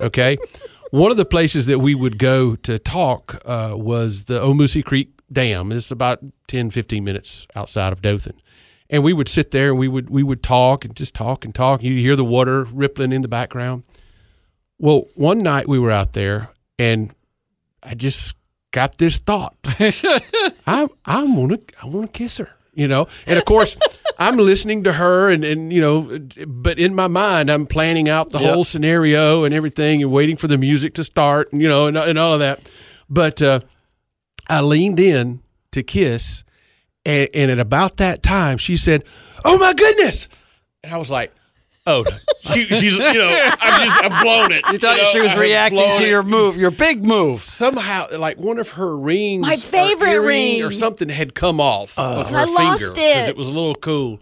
Okay, 0.02 0.38
one 0.92 1.12
of 1.12 1.18
the 1.18 1.26
places 1.26 1.66
that 1.66 1.80
we 1.80 1.96
would 1.96 2.18
go 2.18 2.56
to 2.58 2.80
talk 2.80 3.42
uh, 3.46 3.74
was 3.76 4.26
the 4.26 4.40
Omussee 4.40 4.84
Creek 4.84 5.10
Dam. 5.32 5.72
It's 5.72 5.92
about 5.92 6.20
10, 6.48 6.72
15 6.72 7.04
minutes 7.04 7.48
outside 7.56 7.92
of 7.94 8.02
Dothan. 8.02 8.40
And 8.90 9.04
we 9.04 9.12
would 9.12 9.28
sit 9.28 9.52
there 9.52 9.70
and 9.70 9.78
we 9.78 9.90
would 9.90 10.10
we 10.10 10.24
would 10.24 10.42
talk 10.42 10.86
and 10.86 10.96
just 10.96 11.14
talk 11.14 11.44
and 11.44 11.54
talk. 11.54 11.84
You 11.84 11.98
hear 11.98 12.16
the 12.16 12.24
water 12.24 12.64
rippling 12.72 13.12
in 13.12 13.22
the 13.22 13.28
background. 13.28 13.84
Well, 14.80 15.08
one 15.16 15.40
night 15.40 15.68
we 15.68 15.78
were 15.78 15.92
out 15.92 16.14
there 16.14 16.50
and 16.80 17.14
I 17.84 17.96
just 17.96 18.34
got 18.72 18.98
this 18.98 19.18
thought. 19.18 19.58
I 19.66 20.88
I 21.06 21.24
want 21.24 21.68
to 21.68 21.76
I 21.82 21.88
want 21.88 22.14
to 22.14 22.18
kiss 22.18 22.38
her, 22.38 22.50
you 22.74 22.88
know. 22.88 23.08
And 23.26 23.38
of 23.38 23.44
course, 23.44 23.76
I'm 24.20 24.38
listening 24.38 24.84
to 24.86 24.94
her, 24.94 25.30
and 25.30 25.44
and 25.44 25.72
you 25.72 25.80
know, 25.82 26.20
but 26.48 26.80
in 26.80 26.96
my 26.96 27.08
mind, 27.08 27.50
I'm 27.52 27.68
planning 27.68 28.10
out 28.10 28.32
the 28.32 28.40
Yep. 28.40 28.54
whole 28.54 28.64
scenario 28.64 29.44
and 29.44 29.54
everything, 29.54 30.02
and 30.02 30.12
waiting 30.12 30.38
for 30.38 30.48
the 30.48 30.58
music 30.58 30.94
to 30.96 31.04
start, 31.04 31.52
and 31.54 31.62
you 31.62 31.70
know, 31.70 31.86
and, 31.88 31.96
and 31.98 32.18
all 32.18 32.34
of 32.34 32.40
that. 32.40 32.60
But 33.10 33.42
uh, 33.42 33.60
I 34.50 34.62
leaned 34.62 35.00
in 35.00 35.42
to 35.72 35.84
kiss, 35.84 36.44
and, 37.06 37.30
and 37.34 37.52
at 37.52 37.60
about 37.60 37.98
that 37.98 38.24
time, 38.24 38.58
she 38.58 38.76
said, 38.76 39.04
"Oh 39.46 39.58
my 39.60 39.74
goodness!" 39.74 40.28
And 40.84 40.94
I 40.94 40.98
was 40.98 41.10
like. 41.12 41.32
Oh, 41.90 42.04
she, 42.42 42.66
she's 42.66 42.98
you 42.98 43.14
know 43.14 43.50
I'm 43.62 43.88
just 43.88 44.04
I've 44.04 44.22
blown 44.22 44.52
it. 44.52 44.66
You 44.72 44.78
thought 44.78 44.98
know, 44.98 45.06
she 45.06 45.22
was 45.22 45.32
I've 45.32 45.40
reacting 45.40 45.90
to 46.00 46.06
your 46.08 46.22
move, 46.22 46.58
your 46.58 46.70
big 46.72 47.06
move. 47.06 47.40
somehow 47.40 48.08
like 48.18 48.38
one 48.38 48.60
of 48.60 48.70
her 48.72 48.96
rings 48.96 49.42
My 49.42 49.56
favorite 49.56 50.10
earring 50.10 50.62
or 50.62 50.68
ring. 50.68 50.78
something 50.78 51.08
had 51.08 51.34
come 51.34 51.62
off 51.62 51.98
uh. 51.98 52.02
of 52.02 52.30
her 52.30 52.38
I 52.38 52.44
lost 52.44 52.80
finger 52.84 52.94
it. 53.00 53.30
it 53.30 53.38
was 53.38 53.48
a 53.48 53.52
little 53.52 53.76
cool 53.76 54.20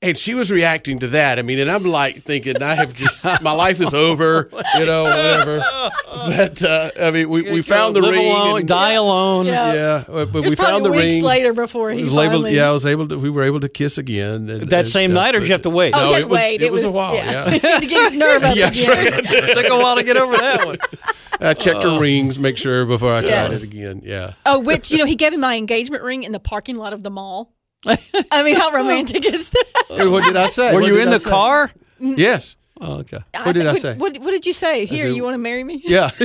and 0.00 0.16
she 0.16 0.34
was 0.34 0.50
reacting 0.50 1.00
to 1.00 1.08
that 1.08 1.38
i 1.38 1.42
mean 1.42 1.58
and 1.58 1.70
i'm 1.70 1.82
like 1.82 2.22
thinking 2.22 2.62
i 2.62 2.74
have 2.74 2.94
just 2.94 3.24
my 3.42 3.50
life 3.52 3.80
is 3.80 3.92
over 3.94 4.48
you 4.78 4.84
know 4.86 5.04
whatever 5.04 5.58
but 6.06 6.62
uh, 6.62 6.90
i 7.00 7.10
mean 7.10 7.28
we, 7.28 7.42
we 7.50 7.62
found 7.62 7.96
the 7.96 8.00
Live 8.00 8.12
ring 8.12 8.30
alone, 8.30 8.58
and- 8.60 8.68
die 8.68 8.92
alone. 8.92 9.46
Yeah. 9.46 9.72
yeah 9.72 10.04
but 10.06 10.34
it 10.36 10.50
we 10.50 10.54
found 10.54 10.84
the 10.84 10.90
weeks 10.90 11.16
ring 11.16 11.24
later 11.24 11.52
before 11.52 11.90
he 11.90 12.04
was 12.04 12.12
labeled, 12.12 12.42
finally. 12.44 12.56
yeah, 12.56 12.68
I 12.68 12.72
was 12.72 12.86
able 12.86 13.08
to. 13.08 13.18
We 13.18 13.30
were 13.30 13.42
able 13.42 13.60
to 13.60 13.68
kiss 13.68 13.98
again. 13.98 14.48
and- 14.48 14.62
That 14.70 14.80
and 14.80 14.88
same 14.88 15.10
stuff, 15.10 15.14
night, 15.22 15.34
or 15.34 15.40
did 15.40 15.48
you 15.48 15.54
have 15.54 15.62
to 15.62 15.70
wait? 15.70 15.94
Oh, 15.94 15.98
No, 15.98 16.06
he 16.08 16.12
had 16.12 16.22
it 16.22 16.28
was- 16.28 16.36
wait. 16.36 16.62
it 16.62 16.72
was 16.72 16.84
a 16.84 16.90
while, 16.90 17.14
yeah. 17.14 17.50
he 17.50 17.58
had 17.66 17.80
to 17.80 17.86
get 17.86 18.02
his 18.04 18.14
nerve 18.14 18.42
up 18.44 18.56
Yeah, 18.56 18.68
again. 18.68 18.88
right. 18.90 19.24
it 19.32 19.54
took 19.54 19.66
a 19.70 19.78
while 19.78 19.96
to 19.96 20.02
get 20.04 20.16
over 20.16 20.36
that 20.36 20.66
one. 20.66 20.78
I 21.40 21.54
checked 21.54 21.82
her 21.84 21.98
rings, 22.00 22.38
make 22.38 22.56
sure 22.56 22.84
before 22.86 23.14
I 23.14 23.20
tried 23.20 23.28
Yes. 23.30 23.62
it 23.62 23.68
again. 23.68 24.02
Yeah. 24.04 24.34
Oh, 24.46 24.58
which 24.60 24.90
you 24.90 24.98
know, 24.98 25.04
he 25.06 25.14
gave 25.16 25.32
me 25.32 25.38
my 25.38 25.56
engagement 25.56 26.02
ring 26.02 26.22
in 26.24 26.32
the 26.32 26.40
parking 26.40 26.76
lot 26.76 26.92
of 26.92 27.02
the 27.02 27.10
mall. 27.10 27.52
I 28.30 28.42
mean, 28.42 28.56
how 28.56 28.70
romantic 28.72 29.24
is 29.24 29.50
that? 29.50 29.64
What 30.10 30.24
did 30.24 30.36
I 30.36 30.46
say? 30.48 30.74
Were 30.74 30.80
What 30.80 30.88
you 30.88 30.98
in 30.98 31.08
I 31.08 31.12
the 31.12 31.20
say? 31.20 31.30
car? 31.30 31.70
Mm. 32.00 32.18
Yes. 32.18 32.56
Oh, 32.80 32.98
okay. 32.98 33.18
What 33.42 33.52
did 33.54 33.66
I 33.66 33.74
say? 33.74 33.96
What, 33.96 34.18
what 34.18 34.30
did 34.30 34.46
you 34.46 34.52
say? 34.52 34.84
Here, 34.86 35.06
said- 35.08 35.16
you 35.16 35.24
want 35.24 35.34
to 35.34 35.38
marry 35.38 35.64
me? 35.64 35.82
Yeah. 35.84 36.10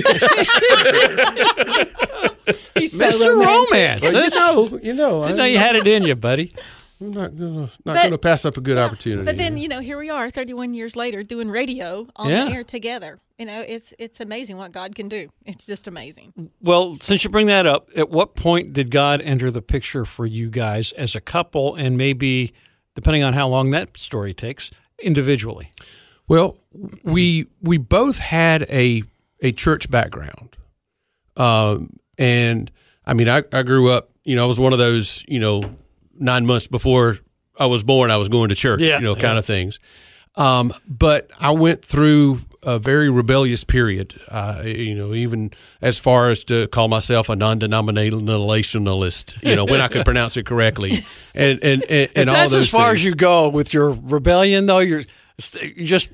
He's 2.75 2.95
so 2.97 3.07
Mr. 3.09 3.29
romantic. 3.29 3.71
Romance. 3.71 4.03
Well, 4.03 4.23
you 4.23 4.29
know, 4.29 4.79
you 4.83 4.93
know, 4.93 5.23
Didn't 5.23 5.39
I, 5.39 5.43
know 5.43 5.45
you 5.45 5.57
had 5.57 5.75
it 5.75 5.87
in 5.87 6.03
you, 6.03 6.15
buddy. 6.15 6.53
I'm 7.03 7.11
not 7.11 7.37
gonna 7.37 7.59
not 7.61 7.69
But- 7.83 8.03
gonna 8.03 8.17
pass 8.17 8.45
up 8.45 8.57
a 8.57 8.61
good 8.61 8.77
opportunity. 8.77 9.25
But 9.25 9.37
then 9.37 9.57
you 9.57 9.67
know, 9.67 9.79
here 9.79 9.97
we 9.97 10.09
are, 10.09 10.29
31 10.29 10.73
years 10.73 10.95
later, 10.95 11.23
doing 11.23 11.49
radio 11.49 12.07
on 12.15 12.29
Yeah. 12.29 12.45
the 12.45 12.51
air 12.55 12.63
together. 12.63 13.19
You 13.39 13.45
know, 13.47 13.61
it's 13.61 13.93
it's 13.99 14.19
amazing 14.19 14.57
what 14.57 14.71
God 14.71 14.95
can 14.95 15.07
do. 15.09 15.29
It's 15.45 15.65
just 15.65 15.87
amazing. 15.87 16.33
Well, 16.61 16.95
since 17.01 17.23
you 17.23 17.29
bring 17.29 17.47
that 17.47 17.65
up, 17.65 17.89
at 17.95 18.09
what 18.09 18.35
point 18.35 18.73
did 18.73 18.89
God 18.91 19.21
enter 19.21 19.51
the 19.51 19.61
picture 19.61 20.05
for 20.05 20.25
you 20.25 20.49
guys 20.49 20.91
as 20.93 21.15
a 21.15 21.21
couple, 21.21 21.75
and 21.75 21.97
maybe, 21.97 22.53
depending 22.95 23.23
on 23.23 23.33
how 23.33 23.47
long 23.49 23.71
that 23.71 23.97
story 23.97 24.33
takes, 24.33 24.71
individually? 25.01 25.71
well, 26.29 26.57
we 27.03 27.47
we 27.61 27.77
both 27.77 28.17
had 28.19 28.63
a 28.69 29.03
a 29.41 29.51
church 29.51 29.89
background, 29.91 30.55
um, 31.35 31.97
and 32.17 32.71
I 33.05 33.13
mean, 33.13 33.27
I, 33.27 33.43
I 33.51 33.63
grew 33.63 33.89
up. 33.89 34.09
You 34.23 34.35
know, 34.37 34.45
I 34.45 34.47
was 34.47 34.59
one 34.59 34.71
of 34.73 34.79
those. 34.79 35.23
You 35.27 35.39
know, 35.39 35.61
nine 36.19 36.45
months 36.45 36.67
before 36.67 37.17
I 37.57 37.67
was 37.67 37.83
born, 37.83 38.11
I 38.11 38.17
was 38.17 38.29
going 38.29 38.49
to 38.49 38.55
church. 38.55 38.81
Yeah, 38.81 38.99
you 38.99 39.05
know, 39.05 39.15
yeah. 39.15 39.21
kind 39.21 39.37
of 39.37 39.45
things. 39.45 39.79
Um, 40.35 40.73
but 40.87 41.29
I 41.39 41.51
went 41.51 41.85
through 41.85 42.41
a 42.63 42.79
very 42.79 43.09
rebellious 43.09 43.63
period. 43.63 44.19
Uh, 44.27 44.63
you 44.65 44.95
know, 44.95 45.13
even 45.13 45.51
as 45.81 45.99
far 45.99 46.29
as 46.29 46.43
to 46.45 46.67
call 46.67 46.87
myself 46.87 47.29
a 47.29 47.35
non-denominationalist. 47.35 49.43
You 49.43 49.55
know, 49.55 49.65
when 49.65 49.81
I 49.81 49.87
could 49.87 50.05
pronounce 50.05 50.37
it 50.37 50.45
correctly, 50.45 51.03
and 51.35 51.63
and 51.63 51.83
and, 51.83 52.09
and 52.15 52.29
all 52.29 52.35
that's 52.35 52.53
as 52.53 52.69
far 52.69 52.89
things. 52.89 52.99
as 52.99 53.05
you 53.05 53.15
go 53.15 53.49
with 53.49 53.73
your 53.73 53.91
rebellion, 53.91 54.65
though, 54.65 54.79
you're 54.79 54.99
you 54.99 55.05
just 55.77 56.09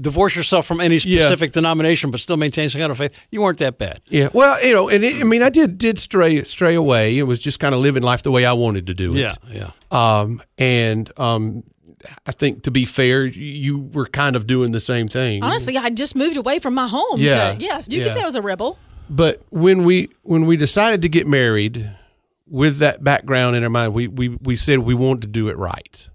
divorce 0.00 0.34
yourself 0.34 0.66
from 0.66 0.80
any 0.80 0.96
Yeah. 0.96 1.20
specific 1.20 1.52
denomination, 1.52 2.10
but 2.10 2.20
still 2.20 2.36
maintain 2.36 2.68
some 2.68 2.80
kind 2.80 2.90
of 2.90 2.98
faith. 2.98 3.12
You 3.30 3.40
weren't 3.42 3.58
that 3.58 3.78
bad. 3.78 4.00
Yeah, 4.08 4.28
well, 4.32 4.62
you 4.64 4.74
know, 4.74 4.88
and 4.88 5.04
it, 5.04 5.20
I 5.20 5.24
mean, 5.24 5.42
I 5.42 5.48
did 5.50 5.78
did 5.78 5.98
stray 5.98 6.42
stray 6.44 6.74
away. 6.74 7.16
It 7.18 7.24
was 7.24 7.40
just 7.40 7.60
kind 7.60 7.74
of 7.74 7.80
living 7.80 8.02
life 8.02 8.22
the 8.22 8.30
way 8.30 8.44
I 8.44 8.52
wanted 8.52 8.86
to 8.88 8.94
do 8.94 9.14
it. 9.14 9.20
Yeah, 9.20 9.34
yeah. 9.50 9.70
Um, 9.90 10.42
and 10.58 11.10
um, 11.18 11.62
I 12.26 12.32
think 12.32 12.64
to 12.64 12.70
be 12.70 12.84
fair, 12.84 13.24
you 13.24 13.78
were 13.92 14.06
kind 14.06 14.36
of 14.36 14.46
doing 14.46 14.72
the 14.72 14.80
same 14.80 15.08
thing. 15.08 15.42
Honestly, 15.42 15.76
I 15.76 15.90
just 15.90 16.16
moved 16.16 16.36
away 16.36 16.58
from 16.58 16.74
my 16.74 16.88
home. 16.88 17.20
Yeah. 17.20 17.54
To, 17.54 17.60
yes, 17.60 17.86
you 17.88 17.98
Yeah. 17.98 18.04
can 18.06 18.12
say 18.14 18.22
I 18.22 18.24
was 18.26 18.36
a 18.36 18.42
rebel. 18.42 18.78
But 19.08 19.42
when 19.50 19.84
we 19.84 20.08
when 20.22 20.46
we 20.46 20.56
decided 20.56 21.02
to 21.02 21.08
get 21.08 21.26
married, 21.28 21.88
with 22.48 22.78
that 22.78 23.02
background 23.04 23.54
in 23.56 23.62
our 23.62 23.70
mind, 23.70 23.94
we 23.94 24.08
we 24.08 24.30
we 24.42 24.56
said 24.56 24.80
we 24.80 24.94
wanted 24.94 25.22
to 25.22 25.28
do 25.28 25.48
it 25.48 25.56
right. 25.56 26.08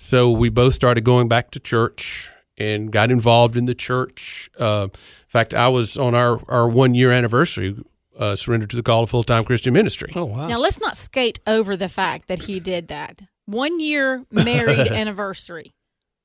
So 0.00 0.30
we 0.30 0.48
both 0.48 0.74
started 0.74 1.02
going 1.02 1.28
back 1.28 1.50
to 1.50 1.60
church 1.60 2.30
and 2.56 2.90
got 2.90 3.10
involved 3.10 3.56
in 3.56 3.66
the 3.66 3.74
church. 3.74 4.48
Uh, 4.58 4.88
in 4.92 5.28
fact, 5.28 5.52
I 5.52 5.68
was 5.68 5.98
on 5.98 6.14
our 6.14 6.40
our 6.48 6.68
one 6.68 6.94
year 6.94 7.12
anniversary. 7.12 7.76
Uh, 8.16 8.34
surrendered 8.34 8.70
to 8.70 8.74
the 8.74 8.82
call 8.82 9.02
of 9.04 9.10
full 9.10 9.22
time 9.22 9.44
Christian 9.44 9.72
ministry. 9.74 10.10
Oh 10.14 10.24
wow. 10.24 10.46
Now, 10.46 10.58
let's 10.58 10.80
not 10.80 10.96
skate 10.96 11.40
over 11.46 11.76
the 11.76 11.88
fact 11.88 12.28
that 12.28 12.40
he 12.40 12.58
did 12.58 12.88
that. 12.88 13.22
One 13.44 13.80
year 13.80 14.24
married 14.30 14.78
anniversary. 14.90 15.74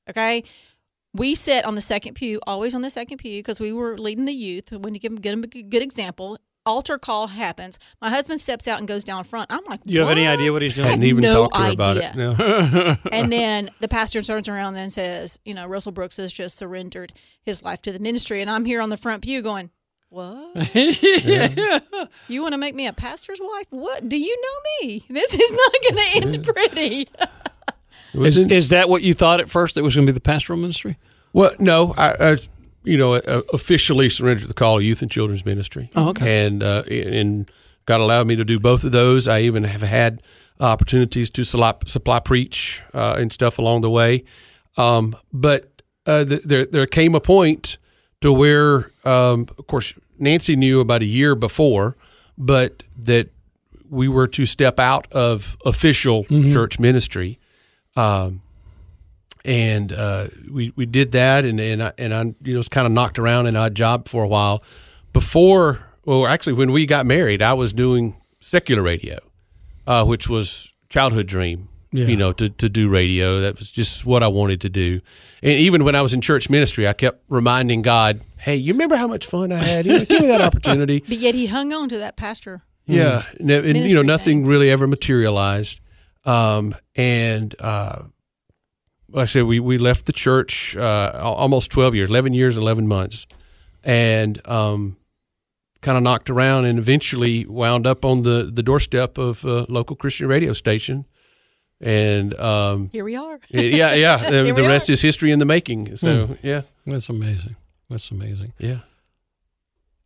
Okay. 0.08 0.44
We 1.12 1.34
sit 1.34 1.64
on 1.64 1.74
the 1.74 1.80
second 1.80 2.14
pew, 2.14 2.40
always 2.46 2.74
on 2.74 2.82
the 2.82 2.90
second 2.90 3.18
pew, 3.18 3.40
because 3.40 3.60
we 3.60 3.72
were 3.72 3.96
leading 3.98 4.24
the 4.24 4.32
youth. 4.32 4.72
When 4.72 4.94
you 4.94 5.00
give 5.00 5.12
them, 5.12 5.20
give 5.20 5.32
them 5.32 5.44
a 5.44 5.62
good 5.62 5.82
example, 5.82 6.38
altar 6.66 6.98
call 6.98 7.28
happens. 7.28 7.78
My 8.00 8.10
husband 8.10 8.40
steps 8.40 8.66
out 8.66 8.78
and 8.78 8.88
goes 8.88 9.04
down 9.04 9.24
front. 9.24 9.50
I'm 9.50 9.64
like, 9.68 9.80
you 9.84 10.00
have 10.00 10.10
any 10.10 10.26
idea 10.26 10.52
what 10.52 10.62
he's 10.62 10.74
doing? 10.74 10.88
Hadn't 10.88 11.04
even 11.04 11.22
no 11.22 11.48
talked 11.48 11.54
to 11.56 11.62
her 11.62 11.72
about 11.72 11.96
it. 11.96 12.04
idea. 12.04 12.36
No. 12.38 12.96
and 13.12 13.32
then 13.32 13.70
the 13.80 13.88
pastor 13.88 14.22
turns 14.22 14.48
around 14.48 14.76
and 14.76 14.92
says, 14.92 15.38
you 15.44 15.54
know, 15.54 15.66
Russell 15.66 15.92
Brooks 15.92 16.16
has 16.16 16.32
just 16.32 16.56
surrendered 16.56 17.12
his 17.42 17.62
life 17.62 17.82
to 17.82 17.92
the 17.92 17.98
ministry. 17.98 18.40
And 18.40 18.50
I'm 18.50 18.64
here 18.64 18.80
on 18.80 18.90
the 18.90 18.96
front 18.96 19.22
pew 19.22 19.42
going, 19.42 19.70
what? 20.08 20.54
You 22.28 22.42
want 22.42 22.52
to 22.52 22.58
make 22.58 22.74
me 22.74 22.86
a 22.86 22.92
pastor's 22.92 23.40
wife? 23.40 23.66
What? 23.70 24.08
Do 24.08 24.16
you 24.16 24.36
know 24.40 24.86
me? 24.86 25.04
This 25.08 25.34
is 25.34 25.50
not 25.50 25.74
going 25.82 25.94
to 25.94 26.16
end 26.16 26.44
pretty. 26.44 27.08
Is, 28.14 28.38
is 28.38 28.68
that 28.68 28.88
what 28.88 29.02
you 29.02 29.12
thought 29.12 29.40
at 29.40 29.50
first? 29.50 29.76
It 29.76 29.82
was 29.82 29.94
going 29.96 30.06
to 30.06 30.12
be 30.12 30.14
the 30.14 30.20
pastoral 30.20 30.58
ministry? 30.58 30.96
Well, 31.32 31.52
no, 31.58 31.94
I, 31.98 32.32
I 32.32 32.38
you 32.84 32.96
know, 32.96 33.14
uh, 33.14 33.42
officially 33.52 34.08
surrendered 34.08 34.48
the 34.48 34.54
call 34.54 34.78
of 34.78 34.84
youth 34.84 35.02
and 35.02 35.10
children's 35.10 35.44
ministry. 35.44 35.90
Oh, 35.96 36.10
okay. 36.10 36.46
And 36.46 36.62
uh, 36.62 36.82
and 36.88 37.50
God 37.86 38.00
allowed 38.00 38.26
me 38.26 38.36
to 38.36 38.44
do 38.44 38.58
both 38.58 38.84
of 38.84 38.92
those. 38.92 39.26
I 39.28 39.40
even 39.40 39.64
have 39.64 39.82
had 39.82 40.22
opportunities 40.60 41.30
to 41.30 41.44
supply, 41.44 41.74
supply 41.86 42.20
preach 42.20 42.82
uh, 42.92 43.16
and 43.18 43.32
stuff 43.32 43.58
along 43.58 43.80
the 43.80 43.90
way. 43.90 44.24
Um, 44.76 45.16
but 45.32 45.82
uh, 46.06 46.24
th- 46.24 46.42
there 46.42 46.64
there 46.66 46.86
came 46.86 47.14
a 47.14 47.20
point 47.20 47.78
to 48.20 48.32
where, 48.32 48.90
um, 49.04 49.46
of 49.58 49.66
course, 49.66 49.94
Nancy 50.18 50.56
knew 50.56 50.80
about 50.80 51.02
a 51.02 51.06
year 51.06 51.34
before, 51.34 51.96
but 52.38 52.82
that 52.96 53.28
we 53.90 54.08
were 54.08 54.26
to 54.28 54.46
step 54.46 54.80
out 54.80 55.10
of 55.12 55.56
official 55.64 56.24
church 56.24 56.78
ministry. 56.78 57.38
Um, 57.96 58.42
and 59.44 59.92
uh, 59.92 60.28
we 60.50 60.72
we 60.76 60.86
did 60.86 61.12
that, 61.12 61.44
and 61.44 61.60
and 61.60 61.82
I, 61.82 61.92
and 61.98 62.14
I 62.14 62.22
you 62.42 62.54
know 62.54 62.58
was 62.58 62.68
kind 62.68 62.86
of 62.86 62.92
knocked 62.92 63.18
around 63.18 63.46
in 63.46 63.56
odd 63.56 63.74
job 63.74 64.08
for 64.08 64.24
a 64.24 64.28
while. 64.28 64.62
Before, 65.12 65.80
well, 66.04 66.26
actually, 66.26 66.54
when 66.54 66.72
we 66.72 66.86
got 66.86 67.06
married, 67.06 67.42
I 67.42 67.52
was 67.52 67.72
doing 67.72 68.16
secular 68.40 68.82
radio, 68.82 69.18
uh, 69.86 70.04
which 70.04 70.28
was 70.28 70.72
childhood 70.88 71.26
dream. 71.26 71.68
Yeah. 71.92 72.06
You 72.06 72.16
know, 72.16 72.32
to 72.32 72.48
to 72.48 72.68
do 72.68 72.88
radio, 72.88 73.40
that 73.40 73.58
was 73.58 73.70
just 73.70 74.04
what 74.04 74.22
I 74.22 74.28
wanted 74.28 74.62
to 74.62 74.68
do. 74.68 75.00
And 75.42 75.52
even 75.52 75.84
when 75.84 75.94
I 75.94 76.02
was 76.02 76.12
in 76.12 76.20
church 76.20 76.50
ministry, 76.50 76.88
I 76.88 76.92
kept 76.92 77.22
reminding 77.28 77.82
God, 77.82 78.20
"Hey, 78.36 78.56
you 78.56 78.72
remember 78.72 78.96
how 78.96 79.06
much 79.06 79.26
fun 79.26 79.52
I 79.52 79.62
had? 79.62 79.86
You 79.86 79.98
know, 79.98 80.04
give 80.04 80.22
me 80.22 80.26
that 80.28 80.40
opportunity." 80.40 81.04
But 81.06 81.18
yet 81.18 81.36
he 81.36 81.46
hung 81.46 81.72
on 81.72 81.88
to 81.90 81.98
that 81.98 82.16
pastor. 82.16 82.62
Yeah, 82.86 83.24
and, 83.38 83.50
and, 83.50 83.66
you 83.66 83.72
know, 83.94 84.02
Ministry 84.02 84.04
nothing 84.04 84.46
really 84.46 84.70
ever 84.70 84.86
materialized. 84.86 85.80
Um, 86.24 86.74
and 86.96 87.54
uh, 87.60 88.02
like 88.02 88.13
I 89.16 89.26
said, 89.26 89.44
we 89.44 89.60
we 89.60 89.78
left 89.78 90.06
the 90.06 90.12
church 90.12 90.76
uh, 90.76 91.12
almost 91.22 91.70
twelve 91.70 91.94
years, 91.94 92.08
eleven 92.10 92.32
years, 92.34 92.56
eleven 92.56 92.86
months, 92.88 93.26
and 93.82 94.40
um, 94.48 94.96
kind 95.82 95.96
of 95.96 96.02
knocked 96.02 96.30
around, 96.30 96.64
and 96.64 96.78
eventually 96.78 97.46
wound 97.46 97.86
up 97.86 98.04
on 98.04 98.22
the 98.22 98.50
the 98.52 98.62
doorstep 98.62 99.18
of 99.18 99.44
a 99.44 99.66
local 99.68 99.96
Christian 99.96 100.26
radio 100.28 100.52
station. 100.52 101.04
And 101.80 102.34
um, 102.40 102.88
Here 102.92 103.04
we 103.04 103.16
are. 103.16 103.38
yeah, 103.50 103.92
yeah, 103.94 104.30
the, 104.30 104.52
the 104.52 104.62
rest 104.62 104.88
are. 104.88 104.92
is 104.94 105.02
history 105.02 105.32
in 105.32 105.38
the 105.38 105.44
making. 105.44 105.96
So 105.96 106.36
yeah, 106.42 106.62
That's 106.86 107.08
amazing. 107.08 107.56
That's 107.90 108.10
amazing. 108.10 108.52
yeah. 108.58 108.78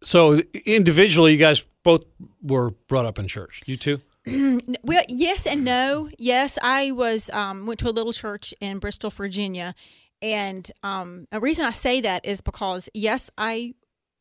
So 0.02 0.40
individually, 0.64 1.32
you 1.32 1.38
guys 1.38 1.64
both 1.82 2.04
were 2.42 2.70
brought 2.88 3.06
up 3.06 3.18
in 3.18 3.28
church. 3.28 3.62
You 3.66 3.76
too? 3.76 4.00
Well, 4.82 5.02
yes 5.08 5.46
and 5.46 5.64
no. 5.64 6.08
Yes, 6.18 6.58
I 6.62 6.90
was 6.92 7.30
um, 7.30 7.66
went 7.66 7.80
to 7.80 7.88
a 7.88 7.92
little 7.92 8.12
church 8.12 8.52
in 8.60 8.78
Bristol, 8.78 9.10
Virginia, 9.10 9.74
and 10.22 10.70
um, 10.82 11.26
a 11.32 11.40
reason 11.40 11.64
I 11.64 11.70
say 11.72 12.00
that 12.02 12.24
is 12.24 12.40
because 12.40 12.88
yes, 12.94 13.30
I 13.38 13.74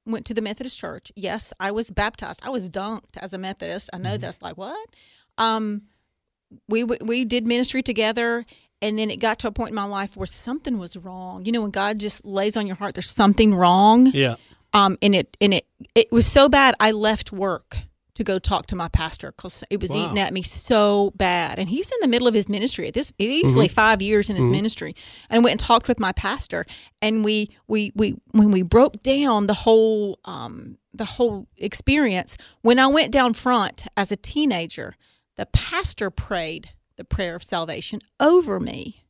went 0.06 0.26
to 0.28 0.34
the 0.34 0.42
Methodist 0.42 0.78
church. 0.78 1.12
Yes, 1.16 1.54
I 1.60 1.72
was 1.72 1.90
baptized. 1.92 2.42
I 2.44 2.50
was 2.50 2.70
dunked 2.70 3.18
as 3.20 3.34
a 3.34 3.38
Methodist. 3.38 3.90
I 3.94 3.98
know 3.98 4.18
that's 4.18 4.42
like 4.42 4.58
what. 4.58 4.88
Um, 5.38 5.84
we 6.70 6.84
we 6.84 7.26
did 7.26 7.46
ministry 7.46 7.84
together, 7.84 8.46
and 8.82 8.98
then 8.98 9.10
it 9.12 9.18
got 9.18 9.40
to 9.40 9.48
a 9.48 9.52
point 9.52 9.70
in 9.70 9.76
my 9.76 9.84
life 9.84 10.16
where 10.16 10.28
something 10.28 10.78
was 10.78 10.96
wrong. 10.96 11.46
You 11.46 11.52
know, 11.52 11.62
when 11.62 11.72
God 11.72 12.00
just 12.00 12.24
lays 12.26 12.56
on 12.56 12.68
your 12.68 12.78
heart, 12.78 12.96
there's 12.96 13.10
something 13.10 13.54
wrong 13.54 14.08
Yeah. 14.08 14.36
um 14.74 14.98
and 15.02 15.14
it 15.16 15.36
and 15.42 15.54
it 15.54 15.66
it 15.96 16.12
was 16.12 16.26
so 16.28 16.50
bad 16.50 16.76
i 16.80 16.92
left 16.92 17.32
work 17.32 17.78
to 18.18 18.24
go 18.24 18.38
talk 18.40 18.68
to 18.68 18.76
my 18.76 18.88
pastor 18.90 19.32
because 19.32 19.64
it 19.70 19.80
was 19.80 19.92
Wow. 19.92 20.06
eating 20.06 20.20
at 20.20 20.34
me 20.34 20.42
so 20.42 21.12
bad 21.16 21.58
and 21.60 21.70
he's 21.70 21.92
in 21.92 21.98
the 22.02 22.08
middle 22.08 22.28
of 22.28 22.34
his 22.34 22.50
ministry 22.50 22.88
at 22.88 22.94
this 22.94 23.12
easily 23.18 23.68
five 23.68 24.02
years 24.02 24.30
in 24.30 24.36
his 24.36 24.46
ministry 24.48 24.96
and 25.30 25.40
I 25.40 25.44
went 25.44 25.52
and 25.52 25.60
talked 25.60 25.88
with 25.88 26.00
my 26.00 26.12
pastor 26.12 26.66
and 27.02 27.24
we 27.24 27.50
we 27.68 27.92
we 27.96 28.16
when 28.32 28.52
we 28.52 28.62
broke 28.64 29.02
down 29.04 29.48
the 29.48 29.54
whole 29.54 30.20
um 30.26 30.78
the 30.94 31.06
whole 31.06 31.48
experience 31.58 32.38
when 32.62 32.80
i 32.80 32.88
went 32.88 33.12
down 33.12 33.34
front 33.36 33.86
as 33.96 34.12
a 34.12 34.16
teenager 34.16 34.96
the 35.36 35.46
pastor 35.46 36.10
prayed 36.10 36.72
the 36.96 37.04
prayer 37.06 37.36
of 37.36 37.44
salvation 37.44 38.00
over 38.20 38.60
me 38.60 39.04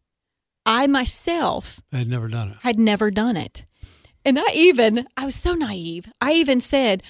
i 0.66 0.86
myself 0.86 1.80
I 1.94 2.00
had 2.00 2.10
never 2.10 2.28
done 2.28 2.50
it. 2.52 2.58
had 2.62 2.78
never 2.78 3.10
done 3.10 3.38
it. 3.38 3.64
And 4.26 4.38
I 4.38 4.52
even, 4.54 5.08
I 5.16 5.24
was 5.24 5.36
so 5.36 5.54
naive. 5.54 6.12
I 6.20 6.34
even 6.34 6.60
said, 6.60 7.02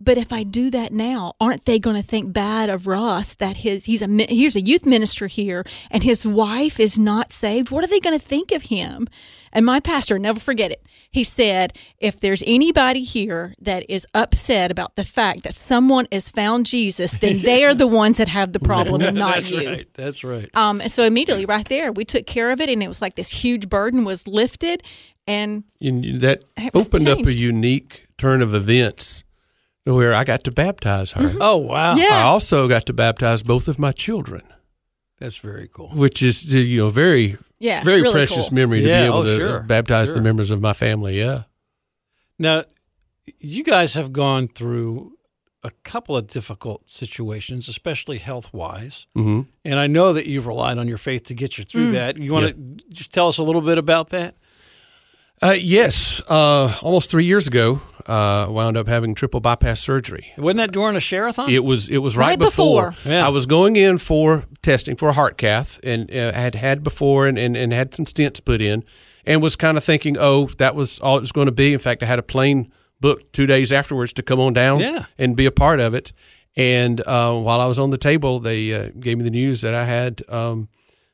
but 0.00 0.16
if 0.16 0.32
I 0.32 0.42
do 0.42 0.70
that 0.70 0.92
now, 0.92 1.34
aren't 1.40 1.66
they 1.66 1.78
going 1.78 1.96
to 1.96 2.02
think 2.02 2.32
bad 2.32 2.70
of 2.70 2.86
Russ 2.86 3.34
that 3.34 3.58
his 3.58 3.84
he's 3.84 4.02
a 4.02 4.08
here's 4.28 4.56
a 4.56 4.60
youth 4.60 4.86
minister 4.86 5.26
here 5.26 5.64
and 5.90 6.02
his 6.02 6.26
wife 6.26 6.80
is 6.80 6.98
not 6.98 7.30
saved? 7.30 7.70
What 7.70 7.84
are 7.84 7.88
they 7.88 8.00
going 8.00 8.18
to 8.18 8.24
think 8.24 8.50
of 8.50 8.62
him? 8.64 9.08
And 9.52 9.66
my 9.66 9.80
pastor, 9.80 10.18
never 10.18 10.38
forget 10.38 10.70
it. 10.70 10.86
He 11.10 11.24
said, 11.24 11.76
if 11.98 12.20
there's 12.20 12.42
anybody 12.46 13.02
here 13.02 13.54
that 13.60 13.84
is 13.88 14.06
upset 14.14 14.70
about 14.70 14.94
the 14.94 15.04
fact 15.04 15.42
that 15.42 15.54
someone 15.54 16.06
has 16.12 16.30
found 16.30 16.66
Jesus, 16.66 17.12
then 17.12 17.40
they 17.44 17.64
are 17.64 17.74
the 17.74 17.88
ones 17.88 18.18
that 18.18 18.28
have 18.28 18.52
the 18.52 18.60
problem 18.60 19.02
and 19.02 19.18
not 19.18 19.36
you. 19.36 19.42
That's 19.42 19.50
you. 19.50 19.68
right. 19.68 19.94
That's 19.94 20.24
right. 20.24 20.50
Um, 20.54 20.80
so 20.88 21.04
immediately 21.04 21.46
right 21.46 21.66
there, 21.68 21.90
we 21.90 22.04
took 22.04 22.26
care 22.26 22.52
of 22.52 22.60
it, 22.60 22.68
and 22.68 22.82
it 22.82 22.88
was 22.88 23.02
like 23.02 23.16
this 23.16 23.28
huge 23.28 23.68
burden 23.68 24.04
was 24.04 24.28
lifted, 24.28 24.84
and 25.26 25.64
And 25.80 26.04
that 26.20 26.44
opened 26.72 27.08
up 27.08 27.18
a 27.18 27.36
unique 27.36 28.06
turn 28.18 28.40
of 28.42 28.54
events 28.54 29.24
where 29.94 30.12
I 30.14 30.24
got 30.24 30.44
to 30.44 30.50
baptize 30.50 31.12
her. 31.12 31.32
Oh 31.40 31.56
wow. 31.56 31.94
Yeah. 31.96 32.18
I 32.18 32.22
also 32.22 32.68
got 32.68 32.86
to 32.86 32.92
baptize 32.92 33.42
both 33.42 33.68
of 33.68 33.78
my 33.78 33.92
children, 33.92 34.42
That's 35.18 35.38
very 35.38 35.68
cool. 35.68 35.88
which 35.90 36.22
is 36.22 36.44
you 36.44 36.78
know 36.78 36.90
very 36.90 37.36
yeah, 37.58 37.84
very 37.84 38.00
really 38.02 38.14
precious 38.14 38.48
cool. 38.48 38.54
memory 38.54 38.80
to 38.82 38.88
Yeah, 38.88 39.02
be 39.02 39.06
able 39.06 39.18
oh, 39.18 39.24
to 39.24 39.36
sure, 39.36 39.60
baptize 39.60 40.08
sure. 40.08 40.14
the 40.14 40.20
members 40.22 40.50
of 40.50 40.60
my 40.60 40.72
family. 40.72 41.18
Yeah. 41.18 41.42
Now, 42.38 42.64
you 43.38 43.62
guys 43.64 43.94
have 43.94 44.12
gone 44.12 44.48
through 44.48 45.12
a 45.62 45.70
couple 45.84 46.16
of 46.16 46.26
difficult 46.26 46.88
situations, 46.88 47.68
especially 47.68 48.16
health 48.18 48.50
wise. 48.52 49.06
hmm 49.14 49.42
And 49.62 49.78
I 49.78 49.86
know 49.88 50.14
that 50.14 50.24
you've 50.26 50.46
relied 50.46 50.78
on 50.78 50.88
your 50.88 50.96
faith 50.96 51.24
to 51.24 51.34
get 51.34 51.58
you 51.58 51.64
through 51.64 51.90
that. 51.92 52.16
You 52.16 52.32
want 52.32 52.46
to 52.46 52.84
just 52.94 53.12
tell 53.12 53.28
us 53.28 53.36
a 53.36 53.42
little 53.42 53.60
bit 53.60 53.76
about 53.76 54.08
that? 54.08 54.36
Uh, 55.42 55.50
yes. 55.58 56.22
Uh, 56.28 56.74
almost 56.80 57.10
three 57.10 57.26
years 57.26 57.46
ago, 57.46 57.80
uh, 58.06 58.46
wound 58.50 58.76
up 58.76 58.88
having 58.88 59.14
triple 59.14 59.40
bypass 59.40 59.80
surgery. 59.80 60.32
Wasn't 60.38 60.58
that 60.58 60.72
during 60.72 60.96
a 60.96 61.00
share-a-thon? 61.00 61.50
It 61.50 61.64
was 61.64 61.88
it 61.88 61.98
was 61.98 62.16
right, 62.16 62.30
Right 62.30 62.38
before. 62.38 62.94
Yeah. 63.04 63.26
I 63.26 63.28
was 63.30 63.46
going 63.46 63.76
in 63.76 63.98
for 63.98 64.44
testing 64.62 64.96
for 64.96 65.08
a 65.08 65.12
heart 65.12 65.36
cath, 65.38 65.78
and 65.82 66.10
uh, 66.14 66.32
had 66.32 66.54
had 66.54 66.82
before, 66.82 67.26
and, 67.26 67.38
and 67.38 67.56
and 67.56 67.72
had 67.72 67.94
some 67.94 68.04
stents 68.04 68.44
put 68.44 68.60
in, 68.60 68.84
and 69.24 69.42
was 69.42 69.56
kind 69.56 69.76
of 69.76 69.84
thinking, 69.84 70.16
oh, 70.18 70.46
that 70.58 70.74
was 70.74 70.98
all 71.00 71.16
it 71.16 71.20
was 71.20 71.32
going 71.32 71.46
to 71.46 71.52
be. 71.52 71.72
In 71.72 71.78
fact, 71.78 72.02
I 72.02 72.06
had 72.06 72.18
a 72.18 72.22
plane 72.22 72.70
booked 73.00 73.32
two 73.32 73.46
days 73.46 73.72
afterwards 73.72 74.12
to 74.14 74.22
come 74.22 74.38
on 74.40 74.52
down 74.52 74.80
Yeah. 74.80 75.06
and 75.18 75.34
be 75.36 75.46
a 75.46 75.50
part 75.50 75.80
of 75.80 75.94
it. 75.94 76.12
And 76.56 77.00
uh, 77.06 77.32
while 77.34 77.60
I 77.60 77.66
was 77.66 77.78
on 77.78 77.90
the 77.90 77.96
table, 77.96 78.40
they 78.40 78.74
uh, 78.74 78.90
gave 79.00 79.16
me 79.16 79.24
the 79.24 79.30
news 79.30 79.62
that 79.62 79.72
I 79.72 79.84
had 79.86 80.20
um, 80.28 80.68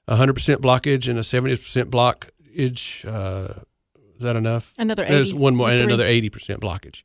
100% 0.09 0.33
blockage 0.57 1.09
and 1.09 1.19
a 1.19 1.23
70% 1.23 1.85
blockage. 1.91 3.05
Uh, 3.05 3.61
is 4.17 4.23
that 4.25 4.37
enough? 4.37 4.73
Another 4.79 5.05
80, 5.05 5.13
There's 5.15 5.35
one 5.35 5.55
more, 5.57 5.69
and 5.71 5.79
three. 5.79 5.87
another 5.87 6.05
80% 6.05 6.59
blockage. 6.61 7.03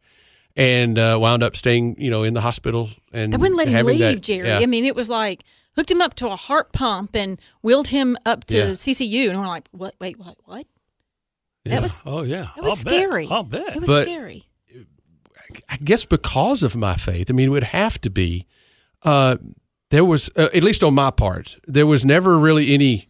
And 0.55 0.99
uh, 0.99 1.17
wound 1.21 1.43
up 1.43 1.55
staying, 1.55 1.95
you 2.01 2.09
know, 2.11 2.23
in 2.23 2.33
the 2.33 2.41
hospital 2.41 2.89
and 3.13 3.31
They 3.31 3.37
wouldn't 3.37 3.57
let 3.57 3.67
him 3.69 3.85
leave, 3.85 3.99
that- 3.99 4.21
Jerry. 4.21 4.47
yeah. 4.47 4.59
I 4.59 4.65
mean, 4.65 4.83
it 4.85 4.95
was 4.95 5.07
like 5.09 5.43
hooked 5.75 5.89
him 5.89 6.01
up 6.01 6.13
to 6.15 6.27
a 6.29 6.35
heart 6.35 6.73
pump 6.73 7.15
and 7.15 7.39
wheeled 7.61 7.87
him 7.87 8.17
up 8.25 8.43
to 8.45 8.57
Yeah. 8.57 8.65
CCU, 8.71 9.29
and 9.29 9.39
we're 9.39 9.47
like, 9.47 9.69
what? 9.71 9.95
Wait, 10.01 10.19
what? 10.19 10.35
What? 10.43 10.67
Yeah. 11.63 11.75
That 11.75 11.81
was 11.83 12.01
oh 12.05 12.23
yeah. 12.23 12.49
that 12.55 12.63
was 12.63 12.71
I'll 12.71 12.75
scary. 12.75 13.25
Bet. 13.27 13.31
I'll 13.31 13.43
bet. 13.43 13.75
it 13.75 13.79
was 13.79 13.87
But- 13.87 14.03
scary. 14.03 14.45
I 15.69 15.77
guess 15.77 16.05
because 16.05 16.63
of 16.63 16.75
my 16.77 16.95
faith, 16.95 17.29
I 17.29 17.33
mean, 17.33 17.47
it 17.47 17.51
would 17.51 17.63
have 17.65 17.99
to 18.01 18.09
be. 18.09 18.45
Uh, 19.03 19.35
there 19.89 20.05
was, 20.05 20.29
uh, 20.37 20.47
at 20.53 20.63
least 20.63 20.81
on 20.83 20.93
my 20.93 21.11
part, 21.11 21.57
there 21.67 21.85
was 21.85 22.05
never 22.05 22.37
really 22.37 22.73
any 22.73 23.09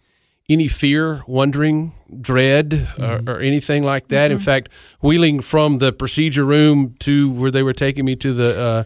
any 0.50 0.68
fear, 0.68 1.24
wondering, 1.28 1.94
dread, 2.20 2.90
or, 3.00 3.22
or 3.28 3.40
anything 3.40 3.84
like 3.84 4.10
that. 4.10 4.32
In 4.32 4.40
fact, 4.40 4.70
wheeling 5.02 5.42
from 5.42 5.78
the 5.78 5.92
procedure 5.92 6.46
room 6.46 6.96
to 7.00 7.32
where 7.32 7.52
they 7.52 7.64
were 7.64 7.74
taking 7.74 8.06
me 8.06 8.16
to 8.18 8.34
the. 8.34 8.60
Uh, 8.60 8.84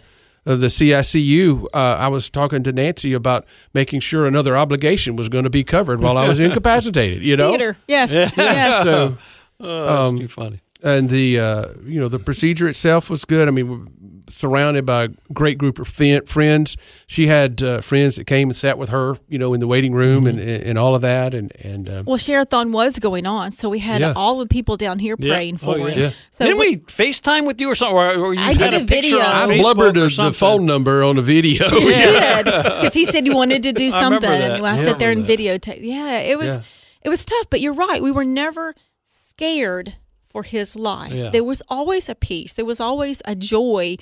uh, 0.48 0.56
the 0.56 0.68
CICU, 0.68 1.66
uh, 1.74 1.78
I 1.78 2.08
was 2.08 2.30
talking 2.30 2.62
to 2.62 2.72
Nancy 2.72 3.14
about 3.14 3.48
making 3.74 4.02
sure 4.02 4.28
another 4.28 4.56
obligation 4.56 5.16
was 5.16 5.28
going 5.28 5.44
to 5.44 5.50
be 5.50 5.64
covered 5.64 6.02
while 6.02 6.20
I 6.20 6.28
was 6.28 6.40
incapacitated. 6.40 7.24
You 7.24 7.36
know, 7.36 7.50
Theater. 7.50 7.78
Yes. 7.88 8.12
Yes. 8.12 8.84
so 8.84 9.18
oh, 9.60 9.86
that's 9.86 10.10
um, 10.10 10.20
too 10.20 10.28
funny. 10.28 10.62
and 10.84 11.10
the 11.10 11.40
uh, 11.40 11.70
you 11.84 12.00
know 12.00 12.10
the 12.10 12.20
procedure 12.20 12.68
itself 12.68 13.10
was 13.10 13.26
good. 13.26 13.48
I 13.48 13.52
mean, 13.52 13.68
we're 13.68 13.88
surrounded 14.36 14.86
by 14.86 15.04
a 15.06 15.10
great 15.34 15.58
group 15.58 15.80
of 15.80 15.88
friends. 15.88 16.78
She 17.08 17.28
had 17.28 17.64
uh, 17.64 17.82
friends 17.82 18.18
that 18.18 18.26
came 18.26 18.50
and 18.50 18.56
sat 18.56 18.78
with 18.78 18.90
her, 18.90 19.18
you 19.30 19.40
know, 19.40 19.54
in 19.54 19.60
the 19.60 19.68
waiting 19.68 19.94
room 19.94 20.28
and, 20.28 20.40
and 20.40 20.78
all 20.78 20.94
of 20.96 21.02
that, 21.02 21.34
and 21.34 21.52
and 21.62 21.88
uh, 21.90 22.04
Well, 22.06 22.18
Share-a-thon 22.18 22.72
was 22.72 23.00
going 23.00 23.26
on, 23.26 23.52
so 23.52 23.70
we 23.70 23.80
had 23.80 24.02
Yeah. 24.02 24.14
all 24.16 24.38
the 24.40 24.46
people 24.48 24.78
down 24.78 25.00
here 25.00 25.16
praying 25.18 25.56
Oh, 25.56 25.58
for 25.74 25.78
yeah. 25.78 25.88
him. 25.88 26.00
Yeah. 26.00 26.12
So 26.32 26.46
Didn't 26.46 26.60
we 26.60 26.78
FaceTime 26.78 27.48
with 27.48 27.60
you 27.62 27.70
or 27.70 27.76
something? 27.76 27.96
Or, 27.98 28.16
or 28.16 28.34
you 28.34 28.42
I 28.42 28.50
had 28.50 28.58
did 28.58 28.74
a, 28.74 28.78
a 28.78 28.84
video. 28.84 29.20
I 29.20 29.48
Facebook 29.48 29.62
blubbered 29.62 29.98
or 29.98 30.10
the, 30.10 30.24
the 30.24 30.34
phone 30.34 30.66
number 30.66 31.04
on 31.04 31.16
the 31.16 31.22
video. 31.22 31.68
You 31.70 31.94
did 31.94 32.46
because 32.46 32.94
he 32.94 33.06
said 33.06 33.26
he 33.26 33.34
wanted 33.42 33.64
to 33.64 33.72
do 33.74 33.90
something, 33.90 34.22
that. 34.22 34.52
and 34.52 34.66
I 34.66 34.74
I 34.74 34.76
sat 34.78 35.00
there 35.00 35.12
and 35.12 35.22
remember 35.28 35.44
videotape. 35.44 35.80
Yeah, 35.82 36.18
it 36.20 36.38
was 36.38 36.56
Yeah. 36.56 36.62
it 37.04 37.10
was 37.10 37.24
tough, 37.24 37.48
but 37.50 37.62
you're 37.62 37.74
right. 37.74 38.02
We 38.04 38.12
were 38.12 38.26
never 38.26 38.76
scared 39.06 39.96
for 40.28 40.44
his 40.44 40.76
life. 40.76 41.14
Yeah. 41.14 41.30
There 41.30 41.44
was 41.44 41.62
always 41.70 42.10
a 42.10 42.16
peace. 42.16 42.54
There 42.54 42.66
was 42.66 42.80
always 42.80 43.22
a 43.26 43.36
joy 43.36 43.96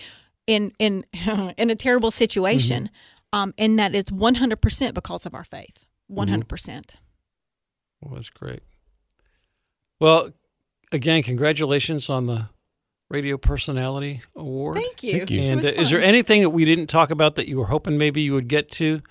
in 0.47 0.71
in 0.79 1.05
in 1.57 1.69
a 1.69 1.75
terrible 1.75 2.11
situation, 2.11 2.85
Mm-hmm. 3.33 3.39
um, 3.39 3.53
and 3.57 3.79
that 3.79 3.95
is 3.95 4.05
100 4.11 4.61
percent 4.61 4.95
because 4.95 5.25
of 5.25 5.33
our 5.33 5.43
faith. 5.45 5.85
Mm-hmm. 6.09 6.15
100 6.15 6.47
percent. 6.47 6.95
Well, 8.01 8.15
that's 8.15 8.29
great. 8.29 8.61
Well, 9.99 10.31
again, 10.91 11.23
congratulations 11.23 12.09
on 12.09 12.25
the 12.25 12.49
Radio 13.09 13.37
Personality 13.37 14.21
Award. 14.35 14.75
Thank 14.77 15.03
you. 15.03 15.17
Thank 15.19 15.31
you. 15.31 15.41
And 15.41 15.65
uh, 15.65 15.69
is 15.69 15.89
there 15.91 16.01
anything 16.01 16.41
that 16.41 16.49
we 16.49 16.65
didn't 16.65 16.87
talk 16.87 17.11
about 17.11 17.35
that 17.35 17.47
you 17.47 17.57
were 17.59 17.67
hoping 17.67 17.97
maybe 17.97 18.21
you 18.21 18.33
would 18.33 18.47
get 18.47 18.71
to 18.71 19.01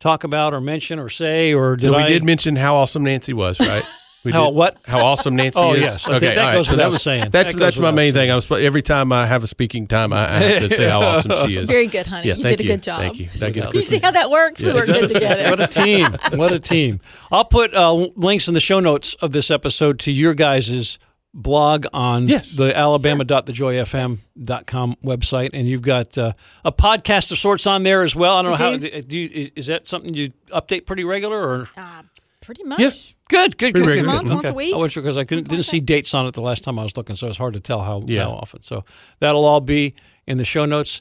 talk 0.00 0.24
about 0.24 0.54
or 0.54 0.60
mention 0.60 0.98
or 0.98 1.08
say 1.08 1.52
or 1.52 1.76
did 1.76 1.86
so 1.86 1.96
we 1.96 2.02
I, 2.02 2.08
did 2.08 2.24
mention 2.24 2.56
how 2.56 2.76
awesome 2.76 3.04
Nancy 3.04 3.32
was, 3.32 3.60
right? 3.60 3.84
We 4.24 4.32
How 4.32 4.46
did. 4.46 4.54
what? 4.54 4.76
How 4.84 5.04
awesome 5.04 5.34
Nancy 5.36 5.58
Oh, 5.60 5.74
is. 5.74 5.80
yes. 5.82 6.06
I 6.06 6.18
think 6.18 6.34
that 6.34 6.38
all 6.38 6.44
right. 6.44 6.54
goes 6.54 6.66
So 6.68 6.72
without 6.72 6.84
that 6.84 6.90
was 6.92 7.02
saying. 7.02 7.30
That's 7.30 7.52
That 7.52 7.58
that's 7.58 7.78
my 7.78 7.90
main 7.90 8.14
saying. 8.14 8.26
thing. 8.26 8.30
I 8.30 8.34
was 8.36 8.50
every 8.52 8.82
time 8.82 9.12
I 9.12 9.26
have 9.26 9.42
a 9.42 9.46
speaking 9.48 9.86
time, 9.88 10.12
I, 10.12 10.34
I 10.34 10.38
have 10.38 10.68
to 10.68 10.76
say 10.76 10.88
how 10.88 11.02
awesome 11.02 11.46
she 11.48 11.56
is. 11.56 11.68
Very 11.68 11.88
good, 11.88 12.06
honey. 12.06 12.28
Yeah, 12.28 12.34
you 12.36 12.42
thank 12.44 12.58
did 12.58 12.64
a 12.66 12.68
good 12.68 12.82
job. 12.82 12.98
Thank 12.98 13.18
you. 13.18 13.28
Thank 13.28 13.56
you. 13.56 13.68
You 13.74 13.82
see 13.82 13.98
how 13.98 14.12
that 14.12 14.30
works? 14.30 14.62
We 14.62 14.72
work 14.72 14.86
good 14.86 15.08
together. 15.10 15.50
what 15.56 15.60
a 15.60 15.66
team. 15.66 16.06
What 16.34 16.52
a 16.52 16.60
team. 16.60 17.00
I'll 17.32 17.44
put 17.44 17.74
uh, 17.74 17.92
links 18.14 18.46
in 18.46 18.54
the 18.54 18.60
show 18.60 18.78
notes 18.80 19.14
of 19.20 19.32
this 19.32 19.50
episode 19.50 19.98
to 20.00 20.12
your 20.12 20.34
guys' 20.34 20.98
blog 21.34 21.86
on 21.94 22.28
Yes. 22.28 22.52
the 22.52 22.76
alabama.thejoyfm.com 22.76 24.96
website. 25.04 25.50
And 25.52 25.68
you've 25.68 25.82
got 25.82 26.16
uh, 26.18 26.32
a 26.64 26.72
podcast 26.72 27.32
of 27.32 27.38
sorts 27.38 27.66
on 27.66 27.82
there 27.82 28.02
as 28.02 28.14
well. 28.14 28.36
I 28.36 28.42
don't 28.42 28.52
We 28.52 28.58
know 28.58 28.70
how, 28.72 28.76
do. 28.76 29.02
do 29.02 29.18
you, 29.18 29.28
is, 29.32 29.50
is 29.56 29.66
that 29.66 29.86
something 29.86 30.14
you 30.14 30.32
update 30.50 30.86
pretty 30.86 31.04
regular 31.04 31.38
or? 31.42 31.68
Uh, 31.76 32.02
pretty 32.42 32.64
much. 32.64 32.78
Yes. 32.80 33.14
Good, 33.28 33.56
good, 33.56 33.72
good. 33.74 33.84
Pretty 33.84 34.00
good, 34.02 34.06
regular. 34.08 34.22
good. 34.24 34.34
Once 34.34 34.48
a 34.48 34.52
week. 34.54 34.74
I 34.74 34.76
was 34.78 34.94
because 34.94 35.16
I 35.16 35.24
couldn't, 35.24 35.48
didn't 35.48 35.64
see 35.64 35.80
dates 35.80 36.12
on 36.14 36.26
it 36.26 36.34
the 36.34 36.42
last 36.42 36.62
time 36.64 36.78
I 36.78 36.82
was 36.82 36.96
looking, 36.96 37.16
so 37.16 37.28
it's 37.28 37.38
hard 37.38 37.54
to 37.54 37.60
tell 37.60 37.80
how, 37.80 38.02
Yeah. 38.06 38.24
how 38.24 38.32
often. 38.32 38.62
So 38.62 38.84
that'll 39.20 39.44
all 39.44 39.60
be 39.60 39.94
in 40.26 40.36
the 40.38 40.44
show 40.44 40.64
notes. 40.66 41.00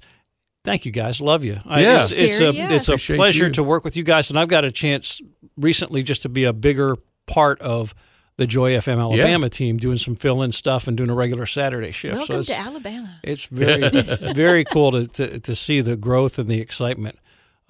Thank 0.63 0.85
you 0.85 0.91
guys. 0.91 1.19
Love 1.19 1.43
you. 1.43 1.59
I- 1.65 1.81
Yeah. 1.81 2.03
it's, 2.03 2.11
it's 2.13 2.39
a 2.39 2.53
yes. 2.53 2.71
it's 2.71 2.87
a 2.87 2.91
Appreciate 2.93 3.15
pleasure 3.17 3.45
you. 3.47 3.51
to 3.53 3.63
work 3.63 3.83
with 3.83 3.97
you 3.97 4.03
guys, 4.03 4.29
and 4.29 4.39
I've 4.39 4.47
got 4.47 4.63
a 4.63 4.71
chance 4.71 5.19
recently 5.57 6.03
just 6.03 6.21
to 6.21 6.29
be 6.29 6.43
a 6.45 6.53
bigger 6.53 6.95
part 7.27 7.59
of 7.61 7.93
the 8.37 8.47
Joy 8.47 8.71
FM 8.73 8.99
Alabama 8.99 9.49
team, 9.49 9.77
doing 9.77 9.97
some 9.97 10.15
fill-in 10.15 10.51
stuff 10.51 10.87
and 10.87 10.95
doing 10.97 11.09
a 11.09 11.13
regular 11.13 11.45
Saturday 11.45 11.91
shift. 11.91 12.15
so 12.15 12.19
Welcome 12.21 12.39
it's, 12.39 12.47
to 12.47 12.57
Alabama. 12.57 13.19
it's 13.23 13.43
very 13.45 13.89
very 14.33 14.63
cool 14.63 14.91
to, 14.93 15.07
to 15.07 15.39
to 15.39 15.53
see 15.55 15.81
the 15.81 15.95
growth 15.95 16.39
and 16.39 16.47
the 16.47 16.59
excitement 16.59 17.19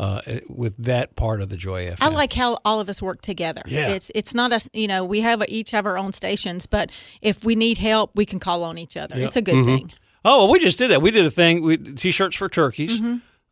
uh, 0.01 0.19
with 0.49 0.75
that 0.77 1.15
part 1.15 1.41
of 1.41 1.49
the 1.49 1.55
Joy 1.55 1.87
FM. 1.87 1.97
I 2.01 2.07
like 2.07 2.33
how 2.33 2.57
all 2.65 2.79
of 2.79 2.89
us 2.89 3.03
work 3.03 3.21
together. 3.21 3.61
Yeah. 3.67 3.89
It's 3.89 4.11
it's 4.15 4.33
not 4.33 4.51
us, 4.51 4.67
you 4.73 4.87
know, 4.87 5.05
we 5.05 5.21
have 5.21 5.43
each 5.47 5.69
have 5.71 5.85
our 5.85 5.95
own 5.95 6.11
stations, 6.11 6.65
but 6.65 6.89
if 7.21 7.43
we 7.43 7.55
need 7.55 7.77
help, 7.77 8.09
we 8.15 8.25
can 8.25 8.39
call 8.39 8.63
on 8.63 8.79
each 8.79 8.97
other. 8.97 9.15
It's 9.19 9.35
a 9.35 9.43
good 9.43 9.63
thing. 9.63 9.91
Oh, 10.25 10.45
well, 10.45 10.51
we 10.51 10.59
just 10.59 10.79
did 10.79 10.89
that. 10.89 11.03
We 11.03 11.11
did 11.11 11.25
a 11.25 11.31
thing 11.31 11.61
with 11.61 11.97
t-shirts 11.97 12.35
for 12.35 12.49
turkeys, 12.49 12.99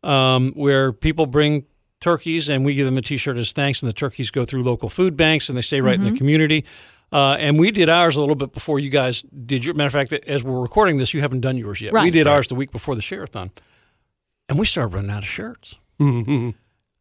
um, 0.02 0.52
where 0.54 0.92
people 0.92 1.26
bring 1.26 1.66
turkeys 2.00 2.48
and 2.48 2.64
we 2.64 2.74
give 2.74 2.84
them 2.86 2.98
a 2.98 3.02
t-shirt 3.02 3.36
as 3.36 3.52
thanks, 3.52 3.80
and 3.82 3.88
the 3.88 3.92
turkeys 3.92 4.32
go 4.32 4.44
through 4.44 4.64
local 4.64 4.88
food 4.88 5.16
banks 5.16 5.48
and 5.48 5.56
they 5.56 5.62
stay 5.62 5.80
right 5.80 5.94
in 5.94 6.04
the 6.04 6.18
community. 6.18 6.64
Uh, 7.12 7.36
and 7.38 7.60
we 7.60 7.70
did 7.70 7.88
ours 7.88 8.16
a 8.16 8.20
little 8.20 8.36
bit 8.36 8.52
before 8.52 8.80
you 8.80 8.90
guys 8.90 9.22
did 9.46 9.64
your. 9.64 9.74
Matter 9.74 9.86
of 9.86 10.08
fact, 10.08 10.12
as 10.28 10.42
we're 10.42 10.60
recording 10.60 10.96
this, 10.98 11.14
you 11.14 11.20
haven't 11.20 11.40
done 11.40 11.56
yours 11.56 11.80
yet. 11.80 11.92
We 11.92 12.10
did 12.10 12.26
ours 12.26 12.48
the 12.48 12.56
week 12.56 12.72
before 12.72 12.96
the 12.96 13.02
share-a-thon, 13.02 13.50
and 14.48 14.58
we 14.58 14.66
started 14.66 14.94
running 14.94 15.10
out 15.10 15.22
of 15.22 15.28
shirts. 15.28 15.76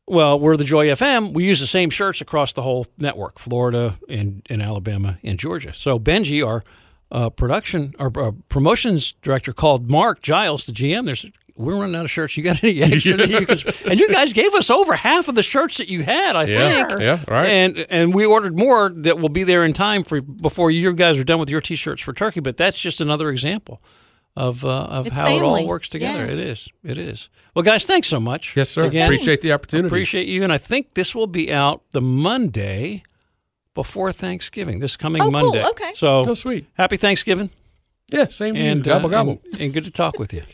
Well, 0.08 0.40
we're 0.40 0.58
the 0.58 0.64
Joy 0.64 0.88
FM. 0.88 1.34
We 1.34 1.46
use 1.46 1.60
the 1.60 1.68
same 1.68 1.92
shirts 1.92 2.20
across 2.20 2.54
the 2.54 2.64
whole 2.64 2.88
network, 2.98 3.38
Florida 3.38 3.94
and, 4.10 4.42
and 4.50 4.60
Alabama 4.60 5.20
and 5.24 5.38
Georgia. 5.38 5.72
So 5.72 6.00
Benji, 6.00 6.44
our 6.44 6.64
uh, 7.12 7.30
production 7.30 7.94
or 8.00 8.12
uh, 8.20 8.32
promotions 8.50 9.14
director, 9.22 9.54
called 9.54 9.88
Mark 9.88 10.24
Giles, 10.24 10.66
the 10.66 10.72
GM. 10.72 11.06
There's 11.06 11.30
we're 11.56 11.76
running 11.80 11.96
out 11.96 12.06
of 12.06 12.10
shirts. 12.10 12.36
You 12.38 12.44
got 12.44 12.64
any 12.64 12.82
extra? 12.82 13.18
that 13.18 13.30
you 13.30 13.46
could, 13.46 13.64
and 13.86 14.00
you 14.00 14.10
guys 14.10 14.34
gave 14.34 14.52
us 14.56 14.72
over 14.72 14.96
half 14.96 15.28
of 15.28 15.36
the 15.36 15.44
shirts 15.44 15.78
that 15.78 15.90
you 15.90 16.02
had, 16.02 16.36
I 16.36 16.46
Yeah. 16.46 16.88
think. 16.88 17.02
Yeah. 17.02 17.20
Right. 17.28 17.46
And 17.48 17.78
and 17.92 18.12
we 18.12 18.26
ordered 18.26 18.58
more 18.58 18.90
that 18.90 19.20
will 19.20 19.30
be 19.30 19.44
there 19.44 19.64
in 19.64 19.74
time 19.74 20.04
for 20.04 20.22
before 20.22 20.72
you 20.72 20.92
guys 20.94 21.20
are 21.20 21.24
done 21.24 21.40
with 21.40 21.50
your 21.50 21.62
t-shirts 21.62 22.02
for 22.02 22.14
turkey. 22.14 22.40
But 22.40 22.58
that's 22.58 22.80
just 22.80 23.00
another 23.00 23.30
example 23.30 23.80
of 24.36 24.64
uh, 24.64 24.70
of 24.70 25.08
It's 25.08 25.18
how 25.18 25.28
it 25.36 25.42
all 25.42 25.66
works 25.68 25.90
together. 25.90 26.26
Yeah. 26.26 26.32
It 26.34 26.40
is. 26.40 26.70
It 26.84 26.98
is. 26.98 27.30
Well, 27.56 27.64
guys, 27.64 27.86
thanks 27.86 28.08
so 28.08 28.20
much. 28.20 28.56
yes, 28.56 28.70
sir. 28.70 28.86
Again, 28.86 29.06
Appreciate 29.08 29.42
the 29.42 29.52
opportunity. 29.52 29.88
Appreciate 29.88 30.28
you. 30.28 30.44
And 30.44 30.54
I 30.54 30.58
think 30.58 30.94
this 30.94 31.14
will 31.14 31.28
be 31.28 31.52
out 31.52 31.82
the 31.92 32.02
Monday 32.02 33.04
before 33.74 34.12
Thanksgiving, 34.12 34.80
this 34.80 34.96
coming 34.96 35.22
Oh, 35.22 35.26
cool. 35.26 35.32
Monday. 35.32 35.66
Okay. 35.66 35.92
So 35.96 36.26
Oh, 36.30 36.34
sweet. 36.34 36.66
happy 36.74 36.98
Thanksgiving. 36.98 37.50
Yeah. 38.12 38.28
Same 38.28 38.54
to 38.56 38.60
you. 38.60 38.66
And, 38.66 38.84
Gobble 38.84 39.08
uh, 39.08 39.12
gobble. 39.12 39.42
and, 39.54 39.62
and 39.62 39.74
good 39.74 39.86
to 39.86 39.92
talk 39.92 40.18
with 40.20 40.34
you. 40.34 40.44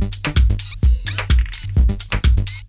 Thank 0.00 0.26
you. 0.26 0.39